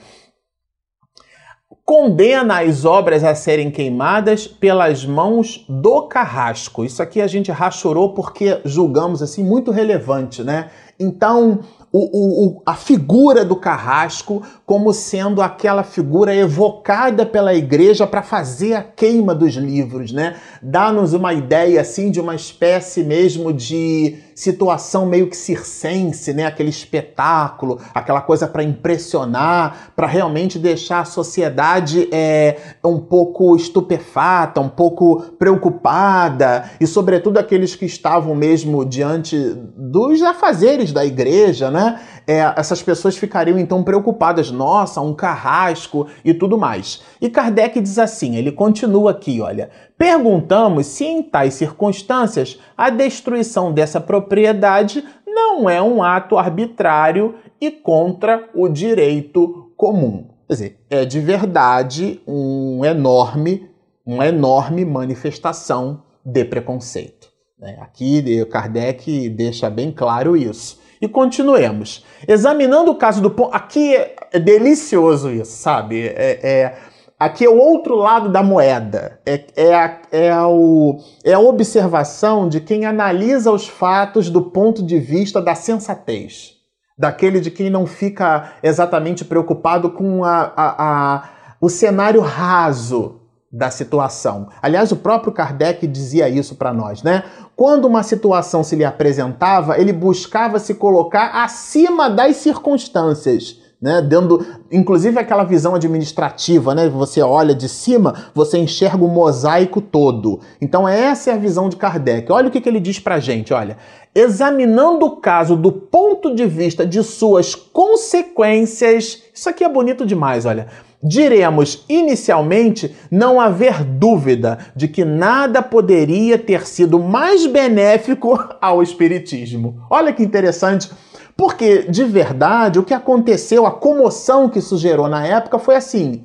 condena 1.84 2.62
as 2.62 2.84
obras 2.84 3.22
a 3.22 3.34
serem 3.34 3.70
queimadas 3.70 4.46
pelas 4.46 5.04
mãos 5.04 5.64
do 5.68 6.02
carrasco. 6.02 6.84
Isso 6.84 7.02
aqui 7.02 7.20
a 7.20 7.26
gente 7.26 7.52
rachorou 7.52 8.14
porque 8.14 8.60
julgamos 8.64 9.22
assim 9.22 9.44
muito 9.44 9.70
relevante, 9.70 10.42
né? 10.42 10.70
Então, 10.98 11.60
o, 11.96 12.56
o, 12.56 12.62
a 12.66 12.74
figura 12.74 13.44
do 13.44 13.54
carrasco 13.54 14.42
como 14.66 14.92
sendo 14.92 15.40
aquela 15.40 15.84
figura 15.84 16.34
evocada 16.34 17.24
pela 17.24 17.54
igreja 17.54 18.04
para 18.04 18.20
fazer 18.20 18.74
a 18.74 18.82
queima 18.82 19.32
dos 19.32 19.54
livros, 19.54 20.10
né? 20.10 20.34
Dá-nos 20.60 21.12
uma 21.12 21.32
ideia 21.32 21.80
assim 21.80 22.10
de 22.10 22.20
uma 22.20 22.34
espécie 22.34 23.04
mesmo 23.04 23.52
de 23.52 24.18
situação 24.34 25.06
meio 25.06 25.28
que 25.28 25.36
circense, 25.36 26.32
né? 26.32 26.46
Aquele 26.46 26.70
espetáculo, 26.70 27.78
aquela 27.94 28.20
coisa 28.20 28.48
para 28.48 28.64
impressionar, 28.64 29.92
para 29.94 30.08
realmente 30.08 30.58
deixar 30.58 31.00
a 31.00 31.04
sociedade 31.04 32.08
é, 32.10 32.56
um 32.84 32.98
pouco 32.98 33.54
estupefata, 33.54 34.60
um 34.60 34.68
pouco 34.68 35.22
preocupada 35.38 36.70
e, 36.80 36.86
sobretudo, 36.86 37.38
aqueles 37.38 37.76
que 37.76 37.84
estavam 37.84 38.34
mesmo 38.34 38.84
diante 38.84 39.36
dos 39.76 40.22
afazeres 40.22 40.90
da 40.90 41.04
igreja, 41.04 41.70
né? 41.70 41.83
É, 42.26 42.40
essas 42.56 42.82
pessoas 42.82 43.16
ficariam 43.16 43.58
então 43.58 43.82
preocupadas, 43.82 44.50
nossa, 44.50 45.00
um 45.00 45.14
carrasco 45.14 46.06
e 46.24 46.32
tudo 46.32 46.56
mais. 46.56 47.02
E 47.20 47.28
Kardec 47.28 47.80
diz 47.80 47.98
assim, 47.98 48.36
ele 48.36 48.52
continua 48.52 49.10
aqui, 49.10 49.40
olha, 49.40 49.70
perguntamos 49.98 50.86
se 50.86 51.04
em 51.04 51.22
tais 51.22 51.54
circunstâncias 51.54 52.58
a 52.76 52.90
destruição 52.90 53.72
dessa 53.72 54.00
propriedade 54.00 55.04
não 55.26 55.68
é 55.68 55.82
um 55.82 56.02
ato 56.02 56.38
arbitrário 56.38 57.34
e 57.60 57.70
contra 57.70 58.48
o 58.54 58.68
direito 58.68 59.72
comum. 59.76 60.28
Quer 60.46 60.52
dizer, 60.52 60.80
é 60.90 61.04
de 61.04 61.20
verdade 61.20 62.20
um 62.26 62.84
enorme, 62.84 63.68
uma 64.04 64.26
enorme 64.26 64.84
manifestação 64.84 66.02
de 66.24 66.44
preconceito. 66.44 67.28
Né? 67.58 67.78
Aqui 67.80 68.44
Kardec 68.46 69.28
deixa 69.30 69.70
bem 69.70 69.90
claro 69.90 70.36
isso. 70.36 70.83
E 71.04 71.08
continuemos. 71.08 72.02
Examinando 72.26 72.90
o 72.90 72.94
caso 72.94 73.20
do. 73.20 73.44
Aqui 73.52 73.94
é, 73.94 74.40
delicioso 74.40 75.30
isso, 75.30 75.52
sabe? 75.52 76.00
É, 76.00 76.40
é, 76.42 76.78
aqui 77.20 77.44
é 77.44 77.48
o 77.50 77.58
outro 77.58 77.94
lado 77.94 78.30
da 78.30 78.42
moeda. 78.42 79.20
É, 79.26 79.44
é, 79.54 79.74
a, 79.74 79.98
é, 80.10 80.34
o, 80.46 80.98
é 81.22 81.34
a 81.34 81.38
observação 81.38 82.48
de 82.48 82.58
quem 82.58 82.86
analisa 82.86 83.52
os 83.52 83.68
fatos 83.68 84.30
do 84.30 84.40
ponto 84.40 84.82
de 84.82 84.98
vista 84.98 85.42
da 85.42 85.54
sensatez. 85.54 86.54
Daquele 86.96 87.38
de 87.38 87.50
quem 87.50 87.68
não 87.68 87.84
fica 87.84 88.54
exatamente 88.62 89.26
preocupado 89.26 89.90
com 89.90 90.24
a, 90.24 90.54
a, 90.56 90.74
a 91.16 91.28
o 91.60 91.68
cenário 91.68 92.22
raso 92.22 93.20
da 93.54 93.70
situação. 93.70 94.48
Aliás, 94.60 94.90
o 94.90 94.96
próprio 94.96 95.32
Kardec 95.32 95.86
dizia 95.86 96.28
isso 96.28 96.56
para 96.56 96.72
nós, 96.72 97.02
né? 97.02 97.24
Quando 97.56 97.84
uma 97.84 98.02
situação 98.02 98.64
se 98.64 98.74
lhe 98.74 98.84
apresentava, 98.84 99.78
ele 99.78 99.92
buscava 99.92 100.58
se 100.58 100.74
colocar 100.74 101.42
acima 101.44 102.10
das 102.10 102.36
circunstâncias. 102.36 103.62
Né, 103.82 104.00
dando 104.00 104.46
inclusive 104.72 105.18
aquela 105.18 105.44
visão 105.44 105.74
administrativa, 105.74 106.74
né? 106.74 106.88
Você 106.88 107.20
olha 107.20 107.54
de 107.54 107.68
cima, 107.68 108.14
você 108.34 108.56
enxerga 108.56 109.04
o 109.04 109.08
mosaico 109.08 109.78
todo. 109.78 110.40
Então 110.58 110.88
essa 110.88 111.30
é 111.30 111.34
a 111.34 111.36
visão 111.36 111.68
de 111.68 111.76
Kardec. 111.76 112.32
Olha 112.32 112.48
o 112.48 112.50
que, 112.50 112.62
que 112.62 112.68
ele 112.68 112.80
diz 112.80 112.98
pra 112.98 113.20
gente, 113.20 113.52
olha. 113.52 113.76
Examinando 114.14 115.04
o 115.04 115.16
caso 115.16 115.54
do 115.54 115.70
ponto 115.70 116.34
de 116.34 116.46
vista 116.46 116.86
de 116.86 117.02
suas 117.02 117.54
consequências, 117.54 119.22
isso 119.34 119.50
aqui 119.50 119.62
é 119.62 119.68
bonito 119.68 120.06
demais, 120.06 120.46
olha 120.46 120.68
diremos 121.04 121.84
inicialmente 121.86 122.96
não 123.10 123.38
haver 123.38 123.84
dúvida 123.84 124.58
de 124.74 124.88
que 124.88 125.04
nada 125.04 125.60
poderia 125.60 126.38
ter 126.38 126.66
sido 126.66 126.98
mais 126.98 127.46
benéfico 127.46 128.42
ao 128.60 128.82
Espiritismo. 128.82 129.84
Olha 129.90 130.12
que 130.12 130.22
interessante. 130.22 130.90
Porque, 131.36 131.82
de 131.82 132.04
verdade, 132.04 132.78
o 132.78 132.84
que 132.84 132.94
aconteceu, 132.94 133.66
a 133.66 133.72
comoção 133.72 134.48
que 134.48 134.60
isso 134.60 134.78
gerou 134.78 135.08
na 135.08 135.26
época 135.26 135.58
foi 135.58 135.74
assim: 135.74 136.24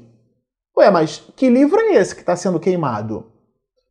Ué, 0.78 0.90
mas 0.90 1.24
que 1.36 1.50
livro 1.50 1.80
é 1.80 1.96
esse 1.96 2.16
que 2.16 2.22
está 2.22 2.36
sendo 2.36 2.60
queimado? 2.60 3.29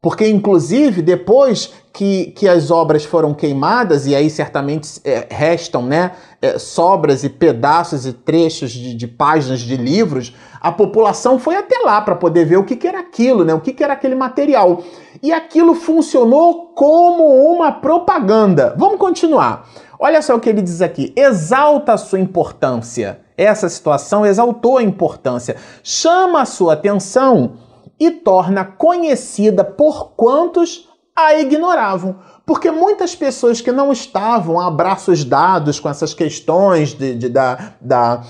Porque, 0.08 0.26
inclusive, 0.26 1.02
depois 1.02 1.70
que, 1.92 2.32
que 2.34 2.48
as 2.48 2.70
obras 2.70 3.04
foram 3.04 3.34
queimadas, 3.34 4.06
e 4.06 4.14
aí 4.14 4.30
certamente 4.30 4.98
é, 5.04 5.26
restam 5.28 5.82
né, 5.82 6.12
é, 6.40 6.58
sobras 6.58 7.24
e 7.24 7.28
pedaços 7.28 8.06
e 8.06 8.14
trechos 8.14 8.70
de, 8.70 8.94
de, 8.94 9.06
páginas 9.06 9.60
de 9.60 9.76
livros, 9.76 10.34
a 10.62 10.72
população 10.72 11.38
foi 11.38 11.56
até 11.56 11.76
lá 11.80 12.00
para 12.00 12.16
poder 12.16 12.46
ver 12.46 12.56
o 12.56 12.64
que, 12.64 12.74
que 12.74 12.88
era 12.88 13.00
aquilo, 13.00 13.44
né, 13.44 13.52
o 13.52 13.60
que, 13.60 13.70
que 13.74 13.84
era 13.84 13.92
aquele 13.92 14.14
material. 14.14 14.82
E 15.22 15.30
aquilo 15.30 15.74
funcionou 15.74 16.72
como 16.74 17.28
uma 17.52 17.70
propaganda. 17.70 18.74
Vamos 18.78 18.98
continuar. 18.98 19.68
Olha 19.98 20.22
só 20.22 20.36
o 20.36 20.40
que 20.40 20.48
ele 20.48 20.62
diz 20.62 20.80
aqui: 20.80 21.12
exalta 21.14 21.92
a 21.92 21.98
sua 21.98 22.18
importância. 22.18 23.20
Essa 23.36 23.68
situação 23.68 24.24
exaltou 24.24 24.78
a 24.78 24.82
importância, 24.82 25.56
chama 25.82 26.40
a 26.40 26.46
sua 26.46 26.72
atenção 26.72 27.67
e 27.98 28.10
torna 28.10 28.64
conhecida 28.64 29.64
por 29.64 30.10
quantos 30.10 30.88
a 31.16 31.34
ignoravam. 31.34 32.16
Porque 32.46 32.70
muitas 32.70 33.14
pessoas 33.14 33.60
que 33.60 33.72
não 33.72 33.92
estavam 33.92 34.60
a 34.60 34.70
braços 34.70 35.24
dados 35.24 35.80
com 35.80 35.88
essas 35.88 36.14
questões 36.14 36.94
de, 36.94 37.14
de 37.14 37.28
da, 37.28 37.72
da, 37.80 38.22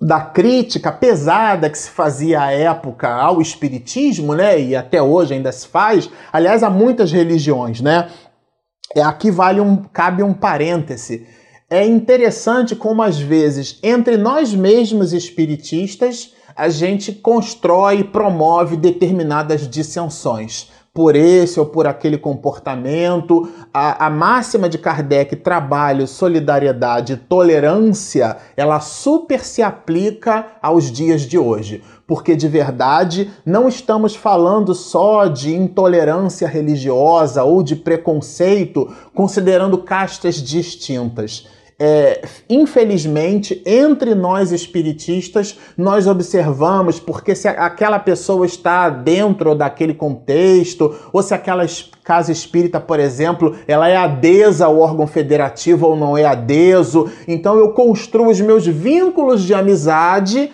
da 0.00 0.20
crítica 0.20 0.90
pesada 0.90 1.68
que 1.68 1.78
se 1.78 1.90
fazia 1.90 2.42
à 2.42 2.52
época 2.52 3.08
ao 3.08 3.40
espiritismo, 3.40 4.34
né? 4.34 4.58
E 4.60 4.74
até 4.74 5.00
hoje 5.02 5.34
ainda 5.34 5.52
se 5.52 5.68
faz. 5.68 6.10
Aliás, 6.32 6.62
há 6.62 6.70
muitas 6.70 7.12
religiões, 7.12 7.80
né? 7.80 8.08
É, 8.94 9.02
aqui 9.02 9.30
vale 9.30 9.60
um, 9.60 9.76
cabe 9.76 10.22
um 10.22 10.32
parêntese. 10.32 11.26
É 11.68 11.84
interessante 11.84 12.74
como 12.74 13.02
às 13.02 13.18
vezes 13.18 13.78
entre 13.82 14.16
nós 14.16 14.54
mesmos 14.54 15.12
espiritistas 15.12 16.32
a 16.56 16.70
gente 16.70 17.12
constrói 17.12 18.00
e 18.00 18.04
promove 18.04 18.76
determinadas 18.76 19.68
dissensões 19.68 20.70
por 20.96 21.14
esse 21.14 21.60
ou 21.60 21.66
por 21.66 21.86
aquele 21.86 22.16
comportamento. 22.16 23.50
A, 23.72 24.06
a, 24.06 24.10
máxima 24.10 24.66
de 24.66 24.78
Kardec, 24.78 25.36
trabalho, 25.36 26.06
solidariedade, 26.06 27.18
tolerância, 27.28 28.38
ela 28.56 28.80
super 28.80 29.44
se 29.44 29.62
aplica 29.62 30.46
aos 30.62 30.90
dias 30.90 31.20
de 31.20 31.38
hoje. 31.38 31.84
Porque 32.06 32.34
de 32.34 32.48
verdade 32.48 33.30
não 33.44 33.68
estamos 33.68 34.16
falando 34.16 34.74
só 34.74 35.26
de 35.26 35.54
intolerância 35.54 36.48
religiosa 36.48 37.44
ou 37.44 37.62
de 37.62 37.76
preconceito, 37.76 38.90
considerando 39.14 39.76
castas 39.76 40.36
distintas 40.36 41.46
é, 41.78 42.22
infelizmente, 42.48 43.62
entre 43.66 44.14
nós 44.14 44.50
espiritistas, 44.50 45.58
nós 45.76 46.06
observamos 46.06 46.98
porque 46.98 47.34
se 47.34 47.46
aquela 47.48 47.98
pessoa 47.98 48.46
está 48.46 48.88
dentro 48.88 49.54
daquele 49.54 49.92
contexto, 49.92 50.94
ou 51.12 51.22
se 51.22 51.34
aquela 51.34 51.66
casa 52.02 52.32
espírita, 52.32 52.80
por 52.80 52.98
exemplo, 52.98 53.54
ela 53.68 53.88
é 53.88 53.96
adesa 53.96 54.64
ao 54.64 54.78
órgão 54.78 55.06
federativo 55.06 55.88
ou 55.88 55.96
não 55.96 56.16
é 56.16 56.24
adeso. 56.24 57.10
Então 57.28 57.58
eu 57.58 57.72
construo 57.72 58.30
os 58.30 58.40
meus 58.40 58.66
vínculos 58.66 59.42
de 59.42 59.52
amizade 59.52 60.50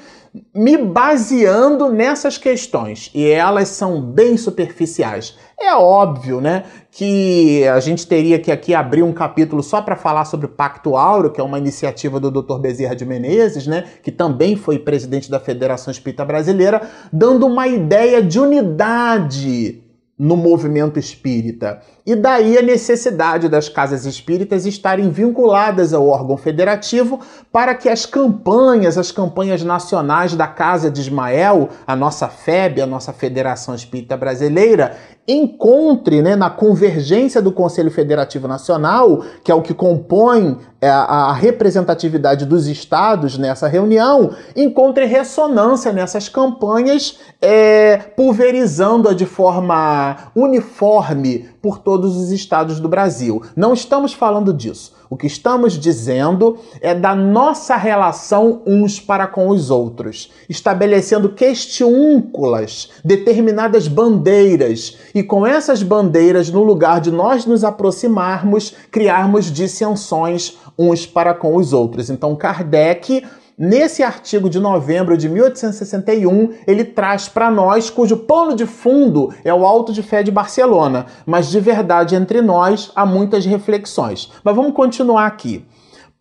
me 0.54 0.78
baseando 0.78 1.90
nessas 1.90 2.38
questões 2.38 3.10
e 3.14 3.26
elas 3.26 3.68
são 3.68 4.00
bem 4.00 4.36
superficiais. 4.36 5.36
É 5.60 5.74
óbvio, 5.74 6.40
né, 6.40 6.64
que 6.90 7.66
a 7.68 7.78
gente 7.80 8.06
teria 8.06 8.38
que 8.38 8.50
aqui 8.50 8.74
abrir 8.74 9.02
um 9.02 9.12
capítulo 9.12 9.62
só 9.62 9.82
para 9.82 9.94
falar 9.94 10.24
sobre 10.24 10.46
o 10.46 10.48
Pacto 10.48 10.96
Áureo, 10.96 11.30
que 11.30 11.40
é 11.40 11.44
uma 11.44 11.58
iniciativa 11.58 12.18
do 12.18 12.30
Dr. 12.30 12.58
Bezerra 12.58 12.96
de 12.96 13.04
Menezes, 13.04 13.66
né, 13.66 13.84
que 14.02 14.10
também 14.10 14.56
foi 14.56 14.78
presidente 14.78 15.30
da 15.30 15.38
Federação 15.38 15.90
Espírita 15.90 16.24
Brasileira, 16.24 16.82
dando 17.12 17.46
uma 17.46 17.68
ideia 17.68 18.22
de 18.22 18.40
unidade 18.40 19.82
no 20.18 20.36
movimento 20.36 20.98
espírita. 20.98 21.80
E 22.04 22.16
daí 22.16 22.58
a 22.58 22.62
necessidade 22.62 23.48
das 23.48 23.68
casas 23.68 24.04
espíritas 24.04 24.66
estarem 24.66 25.08
vinculadas 25.10 25.94
ao 25.94 26.08
órgão 26.08 26.36
federativo 26.36 27.20
para 27.52 27.76
que 27.76 27.88
as 27.88 28.04
campanhas, 28.04 28.98
as 28.98 29.12
campanhas 29.12 29.62
nacionais 29.62 30.34
da 30.34 30.48
Casa 30.48 30.90
de 30.90 31.00
Ismael, 31.00 31.68
a 31.86 31.94
nossa 31.94 32.26
FEB, 32.28 32.82
a 32.82 32.86
nossa 32.86 33.12
Federação 33.12 33.72
Espírita 33.72 34.16
Brasileira, 34.16 34.96
encontre 35.26 36.20
né, 36.20 36.34
na 36.34 36.50
convergência 36.50 37.40
do 37.40 37.52
Conselho 37.52 37.90
Federativo 37.90 38.48
Nacional, 38.48 39.24
que 39.44 39.52
é 39.52 39.54
o 39.54 39.62
que 39.62 39.72
compõe 39.72 40.58
é, 40.80 40.88
a 40.88 41.32
representatividade 41.32 42.44
dos 42.44 42.66
estados 42.66 43.38
nessa 43.38 43.68
reunião, 43.68 44.34
encontre 44.56 45.04
ressonância 45.04 45.92
nessas 45.92 46.28
campanhas, 46.28 47.20
é, 47.40 47.98
pulverizando-a 48.16 49.14
de 49.14 49.24
forma 49.24 50.16
uniforme 50.34 51.48
por 51.62 51.78
todos 51.92 52.16
os 52.16 52.30
estados 52.30 52.80
do 52.80 52.88
Brasil. 52.88 53.42
Não 53.54 53.74
estamos 53.74 54.14
falando 54.14 54.50
disso. 54.50 54.94
O 55.10 55.16
que 55.16 55.26
estamos 55.26 55.78
dizendo 55.78 56.56
é 56.80 56.94
da 56.94 57.14
nossa 57.14 57.76
relação 57.76 58.62
uns 58.66 58.98
para 58.98 59.26
com 59.26 59.48
os 59.48 59.70
outros, 59.70 60.30
estabelecendo 60.48 61.28
questiúnculas, 61.28 62.88
determinadas 63.04 63.88
bandeiras, 63.88 64.96
e 65.14 65.22
com 65.22 65.46
essas 65.46 65.82
bandeiras, 65.82 66.48
no 66.48 66.62
lugar 66.62 66.98
de 66.98 67.10
nós 67.10 67.44
nos 67.44 67.62
aproximarmos, 67.62 68.74
criarmos 68.90 69.52
dissensões 69.52 70.56
uns 70.78 71.04
para 71.04 71.34
com 71.34 71.56
os 71.56 71.74
outros. 71.74 72.08
Então, 72.08 72.34
Kardec 72.34 73.22
Nesse 73.58 74.02
artigo 74.02 74.48
de 74.48 74.58
novembro 74.58 75.16
de 75.16 75.28
1861, 75.28 76.54
ele 76.66 76.84
traz 76.84 77.28
para 77.28 77.50
nós, 77.50 77.90
cujo 77.90 78.16
pano 78.16 78.56
de 78.56 78.64
fundo 78.64 79.32
é 79.44 79.52
o 79.52 79.66
Alto 79.66 79.92
de 79.92 80.02
Fé 80.02 80.22
de 80.22 80.30
Barcelona, 80.30 81.06
mas 81.26 81.50
de 81.50 81.60
verdade 81.60 82.14
entre 82.14 82.40
nós 82.40 82.90
há 82.96 83.04
muitas 83.04 83.44
reflexões. 83.44 84.30
Mas 84.42 84.56
vamos 84.56 84.72
continuar 84.72 85.26
aqui. 85.26 85.66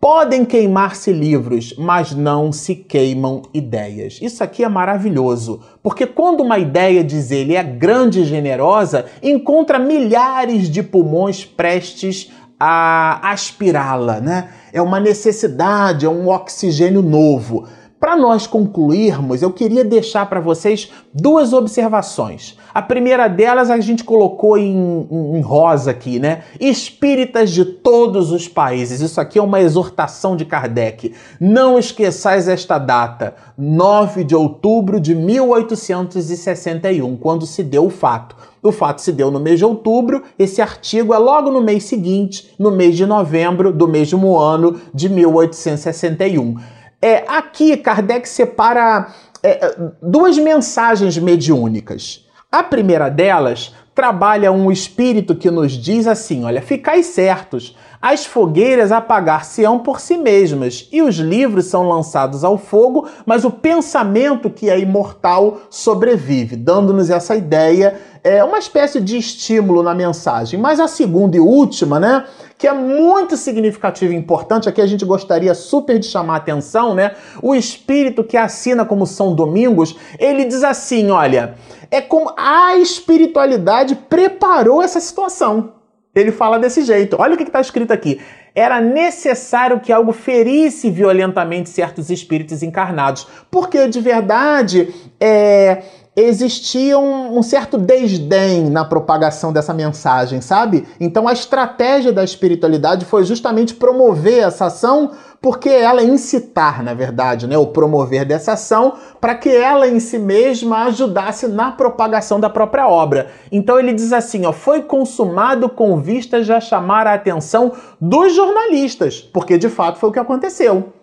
Podem 0.02 0.44
queimar-se 0.44 1.14
livros, 1.14 1.76
mas 1.78 2.12
não 2.12 2.52
se 2.52 2.74
queimam 2.74 3.44
ideias. 3.54 4.18
Isso 4.20 4.44
aqui 4.44 4.64
é 4.64 4.68
maravilhoso, 4.68 5.62
porque 5.84 6.08
quando 6.08 6.42
uma 6.42 6.58
ideia, 6.58 7.04
diz 7.04 7.30
ele, 7.30 7.56
é 7.56 7.64
grande 7.64 8.22
e 8.22 8.26
generosa, 8.26 9.06
encontra 9.22 9.78
milhares 9.78 10.72
de 10.72 10.82
pulmões 10.82 11.46
prestes 11.46 12.32
a 12.64 13.32
aspirá-la, 13.32 14.22
né? 14.22 14.50
É 14.72 14.80
uma 14.80 15.00
necessidade, 15.00 16.06
é 16.06 16.10
um 16.10 16.30
oxigênio 16.30 17.02
novo. 17.02 17.68
Para 18.02 18.18
nós 18.18 18.48
concluirmos, 18.48 19.44
eu 19.44 19.54
queria 19.54 19.86
deixar 19.86 20.28
para 20.28 20.40
vocês 20.40 20.90
duas 21.14 21.54
observações. 21.54 22.58
A 22.74 22.82
primeira 22.82 23.28
delas 23.28 23.70
a 23.70 23.80
gente 23.80 24.04
colocou 24.04 24.58
em, 24.58 25.08
em, 25.12 25.42
rosa 25.42 25.92
aqui, 25.92 26.18
né? 26.18 26.42
Espíritas 26.60 27.52
de 27.52 27.64
todos 27.64 28.32
os 28.32 28.48
países. 28.48 29.02
Isso 29.02 29.22
aqui 29.22 29.38
é 29.38 29.42
uma 29.42 29.62
exortação 29.62 30.36
de 30.36 30.46
Kardec. 30.46 31.14
Não 31.40 31.78
esqueçais 31.78 32.48
esta 32.48 32.80
data, 32.80 33.36
9 33.56 34.24
de 34.24 34.36
outubro 34.36 35.00
de 35.00 35.14
1861, 35.14 37.16
quando 37.18 37.46
se 37.46 37.62
deu 37.62 37.86
o 37.86 37.92
fato. 37.92 38.36
O 38.64 38.72
fato 38.72 39.00
se 39.00 39.12
deu 39.12 39.30
no 39.30 39.40
mês 39.40 39.60
de 39.60 39.66
outubro, 39.66 40.24
esse 40.40 40.60
artigo 40.60 41.14
é 41.14 41.20
logo 41.20 41.52
no 41.52 41.62
mês 41.62 41.84
seguinte, 41.84 42.52
no 42.58 42.72
mês 42.72 42.98
de 42.98 43.06
novembro 43.06 43.72
do 43.72 43.88
mesmo 43.88 44.40
ano 44.40 44.82
de 44.92 45.08
1861. 45.08 46.81
É, 47.02 47.24
aqui, 47.28 47.76
Kardec 47.78 48.30
separa 48.30 49.08
é, 49.42 49.76
duas 50.02 50.38
mensagens 50.38 51.18
mediúnicas. 51.18 52.28
A 52.52 52.62
primeira 52.62 53.10
delas 53.10 53.74
trabalha 53.96 54.52
um 54.52 54.72
espírito 54.72 55.36
que 55.36 55.50
nos 55.50 55.72
diz 55.74 56.06
assim: 56.06 56.44
olha, 56.44 56.62
ficai 56.62 57.02
certos, 57.02 57.76
as 58.02 58.26
fogueiras 58.26 58.92
apagar-se-ão 58.92 59.80
por 59.80 60.00
si 60.00 60.18
mesmas, 60.18 60.88
e 60.92 61.02
os 61.02 61.16
livros 61.18 61.66
são 61.66 61.88
lançados 61.88 62.44
ao 62.44 62.58
fogo, 62.58 63.08
mas 63.26 63.46
o 63.46 63.52
pensamento 63.52 64.50
que 64.50 64.70
é 64.70 64.80
imortal 64.80 65.62
sobrevive, 65.70 66.56
dando-nos 66.56 67.10
essa 67.10 67.36
ideia, 67.36 68.00
é 68.24 68.44
uma 68.44 68.60
espécie 68.60 69.00
de 69.00 69.18
estímulo 69.18 69.82
na 69.84 69.94
mensagem. 69.94 70.60
Mas 70.60 70.80
a 70.80 70.88
segunda 70.88 71.38
e 71.38 71.40
última, 71.40 72.00
né, 72.00 72.26
que 72.62 72.68
é 72.68 72.74
muito 72.74 73.36
significativa 73.38 74.14
e 74.14 74.16
importante, 74.16 74.70
aqui 74.70 74.80
a 74.80 74.86
gente 74.86 75.04
gostaria 75.04 75.56
super 75.56 75.98
de 75.98 76.06
chamar 76.06 76.36
a 76.36 76.38
atenção, 76.38 76.94
né? 76.94 77.16
O 77.42 77.56
espírito 77.56 78.24
que 78.24 78.38
assina 78.38 78.86
como 78.86 79.08
São 79.08 79.34
Domingos, 79.34 79.98
ele 80.20 80.46
diz 80.46 80.64
assim, 80.64 81.10
olha, 81.10 81.56
é 81.90 82.00
como 82.00 82.32
a 82.38 82.78
espiritualidade 82.78 83.96
preparou 83.96 84.84
essa 84.84 85.00
situação. 85.00 85.74
Ele 86.14 86.32
fala 86.32 86.60
desse 86.60 86.84
jeito. 86.84 87.16
Olha 87.18 87.34
o 87.34 87.38
que 87.38 87.42
está 87.42 87.60
escrito 87.60 87.94
aqui. 87.94 88.22
Era 88.54 88.80
necessário 88.80 89.80
que 89.80 89.92
algo 89.92 90.12
ferisse 90.12 90.92
violentamente 90.92 91.68
certos 91.68 92.12
espíritos 92.12 92.62
encarnados. 92.62 93.26
Porque, 93.50 93.88
de 93.88 94.00
verdade, 94.00 94.94
é, 95.20 95.82
existia 96.16 97.00
um, 97.00 97.38
um, 97.38 97.42
certo 97.42 97.78
desdém 97.78 98.70
na 98.70 98.84
propagação 98.84 99.54
dessa 99.54 99.74
mensagem, 99.74 100.42
sabe? 100.42 100.86
Então 101.00 101.28
a 101.28 101.34
estratégia 101.34 102.12
da 102.12 102.24
espiritualidade 102.24 103.06
foi 103.06 103.24
justamente 103.24 103.74
promover 103.74 104.44
essa 104.44 104.66
ação, 104.66 105.12
porque 105.42 105.70
ela 105.70 106.04
incitar, 106.04 106.84
na 106.84 106.94
verdade, 106.94 107.48
né, 107.48 107.58
o 107.58 107.68
promover 107.68 108.26
dessa 108.26 108.54
ação, 108.54 108.96
para 109.22 109.36
que 109.36 109.50
ela 109.50 109.88
em 109.88 110.00
si 110.00 110.20
mesma 110.20 110.84
ajudasse 110.84 111.48
na 111.48 111.72
propagação 111.72 112.40
da 112.40 112.50
própria 112.50 112.88
obra. 112.88 113.30
Então 113.50 113.80
ele 113.80 113.94
diz 113.94 114.12
assim, 114.12 114.46
ó, 114.46 114.52
foi 114.52 114.82
consumado 114.82 115.70
com 115.70 116.02
vistas 116.02 116.50
a 116.50 116.60
chamar 116.60 117.08
a 117.08 117.14
atenção 117.14 117.72
dos 118.00 118.36
jornalistas, 118.36 119.22
porque 119.22 119.58
de 119.58 119.70
fato 119.70 119.98
foi 119.98 120.10
o 120.10 120.14
que 120.14 120.20
aconteceu 120.20 120.94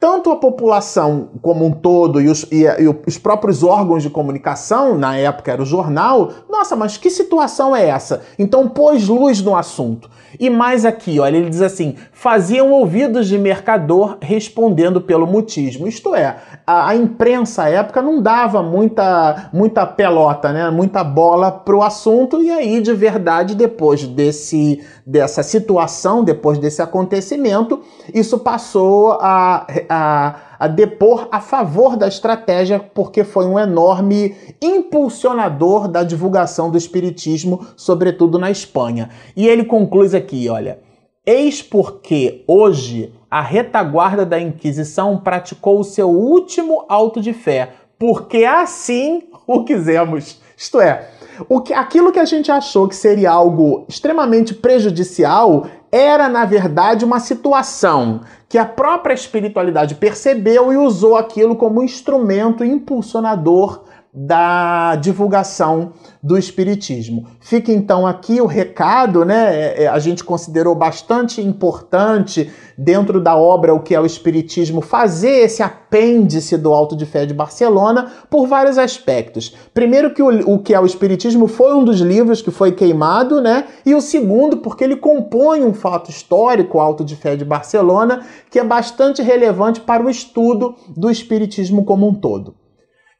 tanto 0.00 0.30
a 0.30 0.36
população 0.36 1.30
como 1.42 1.66
um 1.66 1.72
todo 1.72 2.20
e 2.20 2.28
os, 2.28 2.44
e, 2.52 2.62
e 2.62 2.88
os, 3.06 3.18
próprios 3.18 3.64
órgãos 3.64 4.02
de 4.02 4.10
comunicação, 4.10 4.96
na 4.96 5.16
época 5.16 5.50
era 5.50 5.60
o 5.60 5.66
jornal, 5.66 6.30
nossa, 6.48 6.76
mas 6.76 6.96
que 6.96 7.10
situação 7.10 7.74
é 7.74 7.88
essa? 7.88 8.22
Então 8.38 8.68
pôs 8.68 9.08
luz 9.08 9.42
no 9.42 9.56
assunto. 9.56 10.08
E 10.38 10.48
mais 10.48 10.84
aqui, 10.84 11.18
olha, 11.18 11.36
ele 11.36 11.50
diz 11.50 11.62
assim: 11.62 11.96
faziam 12.12 12.70
ouvidos 12.70 13.26
de 13.26 13.38
mercador 13.38 14.18
respondendo 14.20 15.00
pelo 15.00 15.26
mutismo. 15.26 15.88
Isto 15.88 16.14
é, 16.14 16.36
a, 16.68 16.90
a 16.90 16.96
imprensa 16.96 17.62
à 17.62 17.70
época 17.70 18.02
não 18.02 18.20
dava 18.20 18.62
muita, 18.62 19.48
muita 19.52 19.86
pelota, 19.86 20.52
né? 20.52 20.68
muita 20.70 21.02
bola 21.02 21.50
para 21.50 21.74
o 21.74 21.82
assunto, 21.82 22.42
e 22.42 22.50
aí, 22.50 22.80
de 22.80 22.92
verdade, 22.92 23.54
depois 23.54 24.06
desse, 24.06 24.84
dessa 25.06 25.42
situação, 25.42 26.22
depois 26.22 26.58
desse 26.58 26.82
acontecimento, 26.82 27.80
isso 28.12 28.38
passou 28.38 29.12
a 29.12 29.66
a, 29.88 30.36
a 30.58 30.68
depor 30.68 31.28
a 31.30 31.40
favor 31.40 31.96
da 31.96 32.08
estratégia, 32.08 32.78
porque 32.78 33.24
foi 33.24 33.46
um 33.46 33.58
enorme 33.58 34.34
impulsionador 34.60 35.88
da 35.88 36.02
divulgação 36.02 36.70
do 36.70 36.78
Espiritismo, 36.78 37.66
sobretudo 37.76 38.38
na 38.38 38.50
Espanha. 38.50 39.10
E 39.36 39.46
ele 39.46 39.64
conclui 39.64 40.14
aqui: 40.16 40.48
olha, 40.48 40.80
eis 41.26 41.62
porque 41.62 42.44
hoje 42.46 43.12
a 43.30 43.40
retaguarda 43.40 44.24
da 44.24 44.40
Inquisição 44.40 45.18
praticou 45.18 45.80
o 45.80 45.84
seu 45.84 46.08
último 46.08 46.84
auto 46.88 47.20
de 47.20 47.32
fé, 47.32 47.72
porque 47.98 48.44
assim 48.44 49.24
o 49.46 49.64
quisemos. 49.64 50.40
Isto 50.56 50.80
é, 50.80 51.08
o 51.48 51.60
que, 51.60 51.72
aquilo 51.72 52.10
que 52.10 52.18
a 52.18 52.24
gente 52.24 52.50
achou 52.50 52.88
que 52.88 52.96
seria 52.96 53.30
algo 53.30 53.84
extremamente 53.88 54.54
prejudicial 54.54 55.66
era, 55.90 56.28
na 56.28 56.44
verdade, 56.44 57.04
uma 57.04 57.20
situação 57.20 58.22
que 58.48 58.58
a 58.58 58.64
própria 58.64 59.14
espiritualidade 59.14 59.94
percebeu 59.94 60.72
e 60.72 60.76
usou 60.76 61.16
aquilo 61.16 61.54
como 61.54 61.82
instrumento 61.82 62.64
impulsionador 62.64 63.84
da 64.20 64.96
divulgação 64.96 65.92
do 66.20 66.36
Espiritismo. 66.36 67.28
Fica 67.38 67.70
então 67.70 68.04
aqui 68.04 68.40
o 68.40 68.46
recado, 68.46 69.24
né? 69.24 69.54
É, 69.54 69.84
é, 69.84 69.86
a 69.86 69.98
gente 70.00 70.24
considerou 70.24 70.74
bastante 70.74 71.40
importante 71.40 72.50
dentro 72.76 73.20
da 73.20 73.36
obra 73.36 73.72
o 73.72 73.78
que 73.78 73.94
é 73.94 74.00
o 74.00 74.06
Espiritismo 74.06 74.80
fazer 74.80 75.44
esse 75.44 75.62
apêndice 75.62 76.58
do 76.58 76.72
Alto 76.72 76.96
de 76.96 77.06
Fé 77.06 77.24
de 77.26 77.32
Barcelona 77.32 78.10
por 78.28 78.48
vários 78.48 78.76
aspectos. 78.76 79.54
Primeiro 79.72 80.12
que 80.12 80.22
o, 80.22 80.54
o 80.54 80.58
que 80.58 80.74
é 80.74 80.80
o 80.80 80.86
Espiritismo 80.86 81.46
foi 81.46 81.72
um 81.72 81.84
dos 81.84 82.00
livros 82.00 82.42
que 82.42 82.50
foi 82.50 82.72
queimado, 82.72 83.40
né? 83.40 83.66
E 83.86 83.94
o 83.94 84.00
segundo 84.00 84.56
porque 84.56 84.82
ele 84.82 84.96
compõe 84.96 85.62
um 85.62 85.72
fato 85.72 86.10
histórico, 86.10 86.78
o 86.78 86.80
Alto 86.80 87.04
de 87.04 87.14
Fé 87.14 87.36
de 87.36 87.44
Barcelona, 87.44 88.26
que 88.50 88.58
é 88.58 88.64
bastante 88.64 89.22
relevante 89.22 89.80
para 89.80 90.04
o 90.04 90.10
estudo 90.10 90.74
do 90.88 91.08
Espiritismo 91.08 91.84
como 91.84 92.08
um 92.08 92.14
todo. 92.14 92.56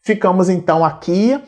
Ficamos 0.03 0.49
então 0.49 0.85
aqui. 0.85 1.41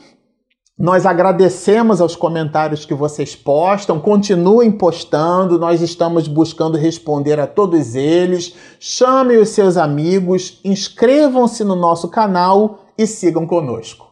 Nós 0.79 1.05
agradecemos 1.05 2.01
aos 2.01 2.17
comentários 2.17 2.87
que 2.87 2.95
vocês 2.95 3.37
postam, 3.37 4.01
continuem 4.01 4.73
postando, 4.73 5.59
nós 5.59 5.83
estamos 5.83 6.27
buscando 6.27 6.79
responder 6.79 7.39
a 7.39 7.47
todos 7.47 7.95
eles. 7.95 8.55
Chamem 8.79 9.37
os 9.37 9.51
seus 9.51 9.77
amigos, 9.77 10.59
inscrevam-se 10.65 11.65
no 11.65 11.77
nosso 11.77 12.09
canal 12.09 12.87
e 12.97 13.07
sigam 13.07 13.47
conosco. 13.47 14.10